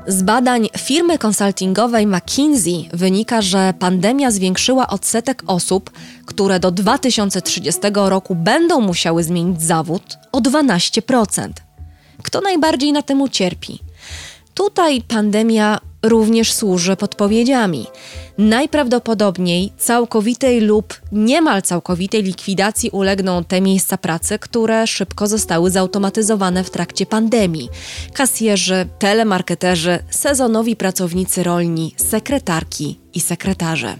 Z 0.08 0.24
badań 0.24 0.70
firmy 0.78 1.18
konsultingowej 1.18 2.08
McKinsey 2.08 2.90
wynika, 2.94 3.42
że 3.42 3.74
pandemia 3.80 4.32
zwiększyła 4.32 4.88
odsetek 4.88 5.44
osób, 5.48 5.92
które 6.26 6.60
do 6.60 6.72
2030 6.72 7.82
roku 7.94 8.36
będą 8.36 8.82
musiały 8.82 9.24
zmienić 9.24 9.62
zawód 9.62 10.18
o 10.32 10.40
12%. 10.42 11.50
Kto 12.24 12.42
najbardziej 12.42 12.94
na 12.94 13.02
tym 13.02 13.22
ucierpi? 13.22 13.80
Tutaj 14.54 15.02
pandemia 15.02 15.80
również 16.04 16.54
służy 16.54 16.96
podpowiedziami. 16.96 17.88
Najprawdopodobniej 18.38 19.74
całkowitej 19.78 20.62
lub 20.62 21.02
niemal 21.12 21.62
całkowitej 21.62 22.24
likwidacji 22.24 22.90
ulegną 22.90 23.44
te 23.44 23.62
miejsca 23.62 23.98
pracy, 23.98 24.40
które 24.40 24.88
szybko 24.88 25.28
zostały 25.28 25.72
zautomatyzowane 25.72 26.64
w 26.64 26.70
trakcie 26.70 27.06
pandemii. 27.06 27.70
Kasjerzy, 28.14 28.88
telemarketerzy, 29.00 30.00
sezonowi 30.10 30.76
pracownicy 30.76 31.44
rolni, 31.44 31.94
sekretarki 31.98 33.00
i 33.14 33.20
sekretarze. 33.20 33.96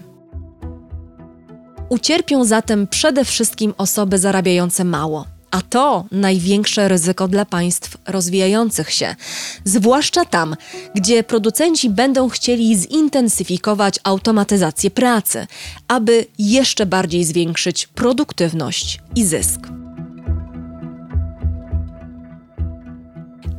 Ucierpią 1.88 2.44
zatem 2.44 2.86
przede 2.86 3.24
wszystkim 3.24 3.74
osoby 3.78 4.18
zarabiające 4.18 4.84
mało 4.84 5.33
a 5.54 5.62
to 5.62 6.04
największe 6.12 6.88
ryzyko 6.88 7.28
dla 7.28 7.44
państw 7.44 7.96
rozwijających 8.06 8.90
się, 8.90 9.16
zwłaszcza 9.64 10.24
tam, 10.24 10.56
gdzie 10.94 11.24
producenci 11.24 11.90
będą 11.90 12.28
chcieli 12.28 12.76
zintensyfikować 12.76 14.00
automatyzację 14.04 14.90
pracy, 14.90 15.46
aby 15.88 16.26
jeszcze 16.38 16.86
bardziej 16.86 17.24
zwiększyć 17.24 17.86
produktywność 17.86 18.98
i 19.16 19.24
zysk. 19.24 19.60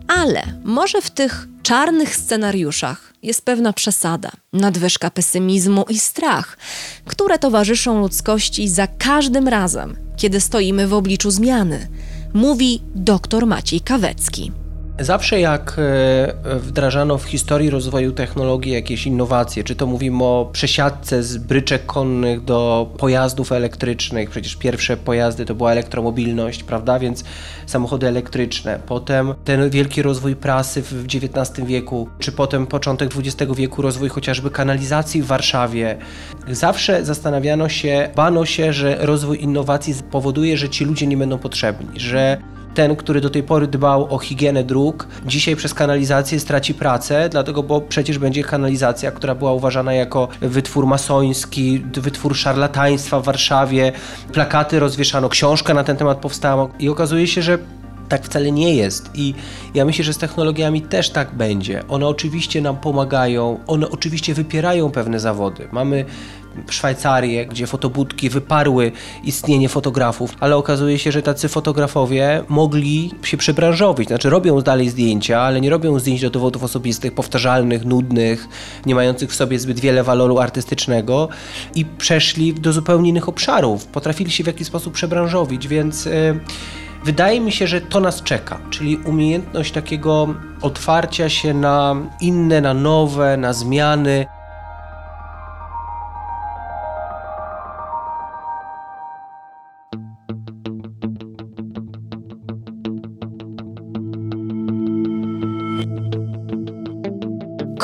Ale 0.07 0.43
może 0.63 1.01
w 1.01 1.11
tych 1.11 1.47
czarnych 1.63 2.15
scenariuszach 2.15 3.13
jest 3.23 3.45
pewna 3.45 3.73
przesada, 3.73 4.31
nadwyżka 4.53 5.09
pesymizmu 5.09 5.85
i 5.89 5.99
strach, 5.99 6.57
które 7.05 7.39
towarzyszą 7.39 7.99
ludzkości 7.99 8.69
za 8.69 8.87
każdym 8.87 9.47
razem, 9.47 10.04
kiedy 10.17 10.41
stoimy 10.41 10.87
w 10.87 10.93
obliczu 10.93 11.31
zmiany, 11.31 11.87
mówi 12.33 12.81
dr 12.95 13.47
Maciej 13.47 13.81
Kawecki. 13.81 14.51
Zawsze 14.99 15.39
jak 15.39 15.75
e, 15.77 16.59
wdrażano 16.59 17.17
w 17.17 17.23
historii 17.23 17.69
rozwoju 17.69 18.11
technologii 18.11 18.71
jakieś 18.71 19.07
innowacje, 19.07 19.63
czy 19.63 19.75
to 19.75 19.87
mówimy 19.87 20.23
o 20.23 20.49
przesiadce 20.51 21.23
z 21.23 21.37
bryczek 21.37 21.85
konnych 21.85 22.43
do 22.43 22.89
pojazdów 22.97 23.51
elektrycznych, 23.51 24.29
przecież 24.29 24.55
pierwsze 24.55 24.97
pojazdy 24.97 25.45
to 25.45 25.55
była 25.55 25.71
elektromobilność, 25.71 26.63
prawda, 26.63 26.99
więc 26.99 27.23
samochody 27.65 28.07
elektryczne, 28.07 28.79
potem 28.87 29.33
ten 29.43 29.69
wielki 29.69 30.01
rozwój 30.01 30.35
prasy 30.35 30.81
w 30.81 31.05
XIX 31.05 31.67
wieku, 31.67 32.09
czy 32.19 32.31
potem 32.31 32.67
początek 32.67 33.09
XX 33.17 33.53
wieku 33.55 33.81
rozwój 33.81 34.09
chociażby 34.09 34.51
kanalizacji 34.51 35.21
w 35.21 35.25
Warszawie. 35.27 35.97
Zawsze 36.47 37.05
zastanawiano 37.05 37.69
się, 37.69 38.09
bano 38.15 38.45
się, 38.45 38.73
że 38.73 38.97
rozwój 39.01 39.43
innowacji 39.43 39.93
powoduje, 40.11 40.57
że 40.57 40.69
ci 40.69 40.85
ludzie 40.85 41.07
nie 41.07 41.17
będą 41.17 41.37
potrzebni, 41.37 41.99
że 41.99 42.37
ten, 42.75 42.95
który 42.95 43.21
do 43.21 43.29
tej 43.29 43.43
pory 43.43 43.67
dbał 43.67 44.13
o 44.13 44.17
higienę 44.17 44.63
dróg, 44.63 45.07
dzisiaj 45.25 45.55
przez 45.55 45.73
kanalizację 45.73 46.39
straci 46.39 46.73
pracę, 46.73 47.29
dlatego, 47.29 47.63
bo 47.63 47.81
przecież 47.81 48.17
będzie 48.17 48.43
kanalizacja, 48.43 49.11
która 49.11 49.35
była 49.35 49.53
uważana 49.53 49.93
jako 49.93 50.27
wytwór 50.41 50.87
masoński, 50.87 51.85
wytwór 51.93 52.35
szarlataństwa 52.35 53.19
w 53.19 53.23
Warszawie, 53.23 53.91
plakaty 54.33 54.79
rozwieszano, 54.79 55.29
książka 55.29 55.73
na 55.73 55.83
ten 55.83 55.97
temat 55.97 56.17
powstała 56.17 56.67
i 56.79 56.89
okazuje 56.89 57.27
się, 57.27 57.41
że 57.41 57.57
tak 58.09 58.23
wcale 58.23 58.51
nie 58.51 58.75
jest. 58.75 59.09
I 59.13 59.33
ja 59.73 59.85
myślę, 59.85 60.05
że 60.05 60.13
z 60.13 60.17
technologiami 60.17 60.81
też 60.81 61.09
tak 61.09 61.35
będzie. 61.35 61.83
One 61.87 62.07
oczywiście 62.07 62.61
nam 62.61 62.77
pomagają, 62.77 63.59
one 63.67 63.89
oczywiście 63.89 64.33
wypierają 64.33 64.91
pewne 64.91 65.19
zawody. 65.19 65.67
Mamy 65.71 66.05
Szwajcarię, 66.69 67.45
gdzie 67.45 67.67
fotobudki 67.67 68.29
wyparły 68.29 68.91
istnienie 69.23 69.69
fotografów, 69.69 70.35
ale 70.39 70.55
okazuje 70.55 70.99
się, 70.99 71.11
że 71.11 71.21
tacy 71.21 71.49
fotografowie 71.49 72.43
mogli 72.49 73.11
się 73.23 73.37
przebranżowić, 73.37 74.07
znaczy 74.07 74.29
robią 74.29 74.61
dalej 74.61 74.89
zdjęcia, 74.89 75.41
ale 75.41 75.61
nie 75.61 75.69
robią 75.69 75.99
zdjęć 75.99 76.21
do 76.21 76.29
dowodów 76.29 76.63
osobistych, 76.63 77.13
powtarzalnych, 77.13 77.85
nudnych, 77.85 78.47
nie 78.85 78.95
mających 78.95 79.31
w 79.31 79.35
sobie 79.35 79.59
zbyt 79.59 79.79
wiele 79.79 80.03
waloru 80.03 80.39
artystycznego 80.39 81.29
i 81.75 81.85
przeszli 81.85 82.53
do 82.53 82.73
zupełnie 82.73 83.09
innych 83.09 83.29
obszarów, 83.29 83.85
potrafili 83.85 84.31
się 84.31 84.43
w 84.43 84.47
jakiś 84.47 84.67
sposób 84.67 84.93
przebranżowić, 84.93 85.67
więc... 85.67 86.05
Yy, 86.05 86.39
Wydaje 87.05 87.41
mi 87.41 87.51
się, 87.51 87.67
że 87.67 87.81
to 87.81 87.99
nas 87.99 88.23
czeka, 88.23 88.59
czyli 88.69 88.97
umiejętność 88.97 89.71
takiego 89.71 90.27
otwarcia 90.61 91.29
się 91.29 91.53
na 91.53 91.95
inne, 92.21 92.61
na 92.61 92.73
nowe, 92.73 93.37
na 93.37 93.53
zmiany. 93.53 94.25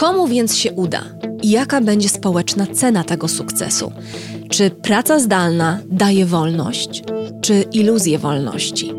Komu 0.02 0.28
więc 0.28 0.58
się 0.58 0.72
uda? 0.72 1.04
I 1.44 1.50
jaka 1.50 1.82
będzie 1.82 2.10
społeczna 2.10 2.68
cena 2.68 3.04
tego 3.04 3.28
sukcesu? 3.28 3.92
Czy 4.50 4.70
praca 4.70 5.20
zdalna 5.20 5.80
daje 5.86 6.26
wolność, 6.26 7.04
czy 7.42 7.66
iluzję 7.74 8.20
wolności? 8.20 8.94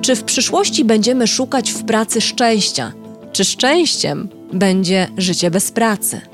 Czy 0.00 0.16
w 0.16 0.24
przyszłości 0.24 0.84
będziemy 0.84 1.26
szukać 1.26 1.70
w 1.70 1.84
pracy 1.84 2.20
szczęścia? 2.20 2.92
Czy 3.32 3.44
szczęściem 3.44 4.28
będzie 4.52 5.08
życie 5.16 5.50
bez 5.50 5.70
pracy? 5.70 6.31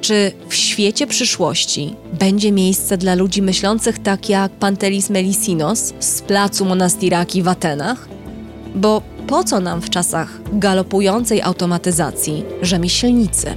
Czy 0.00 0.32
w 0.48 0.54
świecie 0.54 1.06
przyszłości 1.06 1.94
będzie 2.18 2.52
miejsce 2.52 2.98
dla 2.98 3.14
ludzi 3.14 3.42
myślących 3.42 3.98
tak 3.98 4.28
jak 4.28 4.52
Pantelis 4.52 5.10
Melisinos 5.10 5.92
z 6.00 6.22
placu 6.22 6.64
Monastiraki 6.64 7.42
w 7.42 7.48
Atenach? 7.48 8.08
Bo 8.74 9.02
po 9.26 9.44
co 9.44 9.60
nam 9.60 9.80
w 9.82 9.90
czasach 9.90 10.40
galopującej 10.52 11.42
automatyzacji 11.42 12.44
rzemieślnicy? 12.62 13.54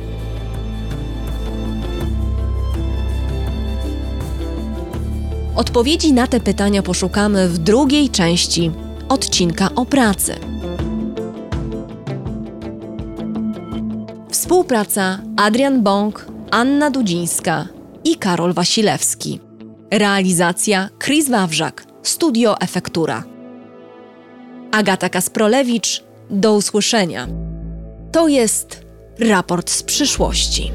Odpowiedzi 5.56 6.14
na 6.14 6.28
te 6.28 6.39
pytania 6.39 6.84
poszukamy 6.84 7.50
w 7.50 7.58
drugiej 7.58 8.10
części 8.10 8.72
odcinka 9.10 9.70
o 9.76 9.86
pracy. 9.86 10.36
Współpraca 14.30 15.20
Adrian 15.38 15.84
Bąk, 15.84 16.33
Anna 16.54 16.89
Dudzińska 16.91 17.68
i 18.04 18.16
Karol 18.16 18.54
Wasilewski. 18.54 19.39
Realizacja 19.91 20.89
Chris 21.04 21.30
Wawrzak, 21.30 21.86
Studio 22.04 22.60
Efektura. 22.62 23.24
Agata 24.72 25.10
Kasprolewicz, 25.10 26.04
do 26.30 26.54
usłyszenia. 26.54 27.28
To 28.12 28.28
jest 28.28 28.86
raport 29.20 29.70
z 29.70 29.84
przyszłości. 29.84 30.72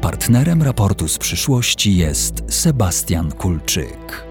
Partnerem 0.00 0.62
raportu 0.62 1.08
z 1.08 1.18
przyszłości 1.18 1.96
jest 1.96 2.42
Sebastian 2.48 3.32
Kulczyk. 3.32 4.27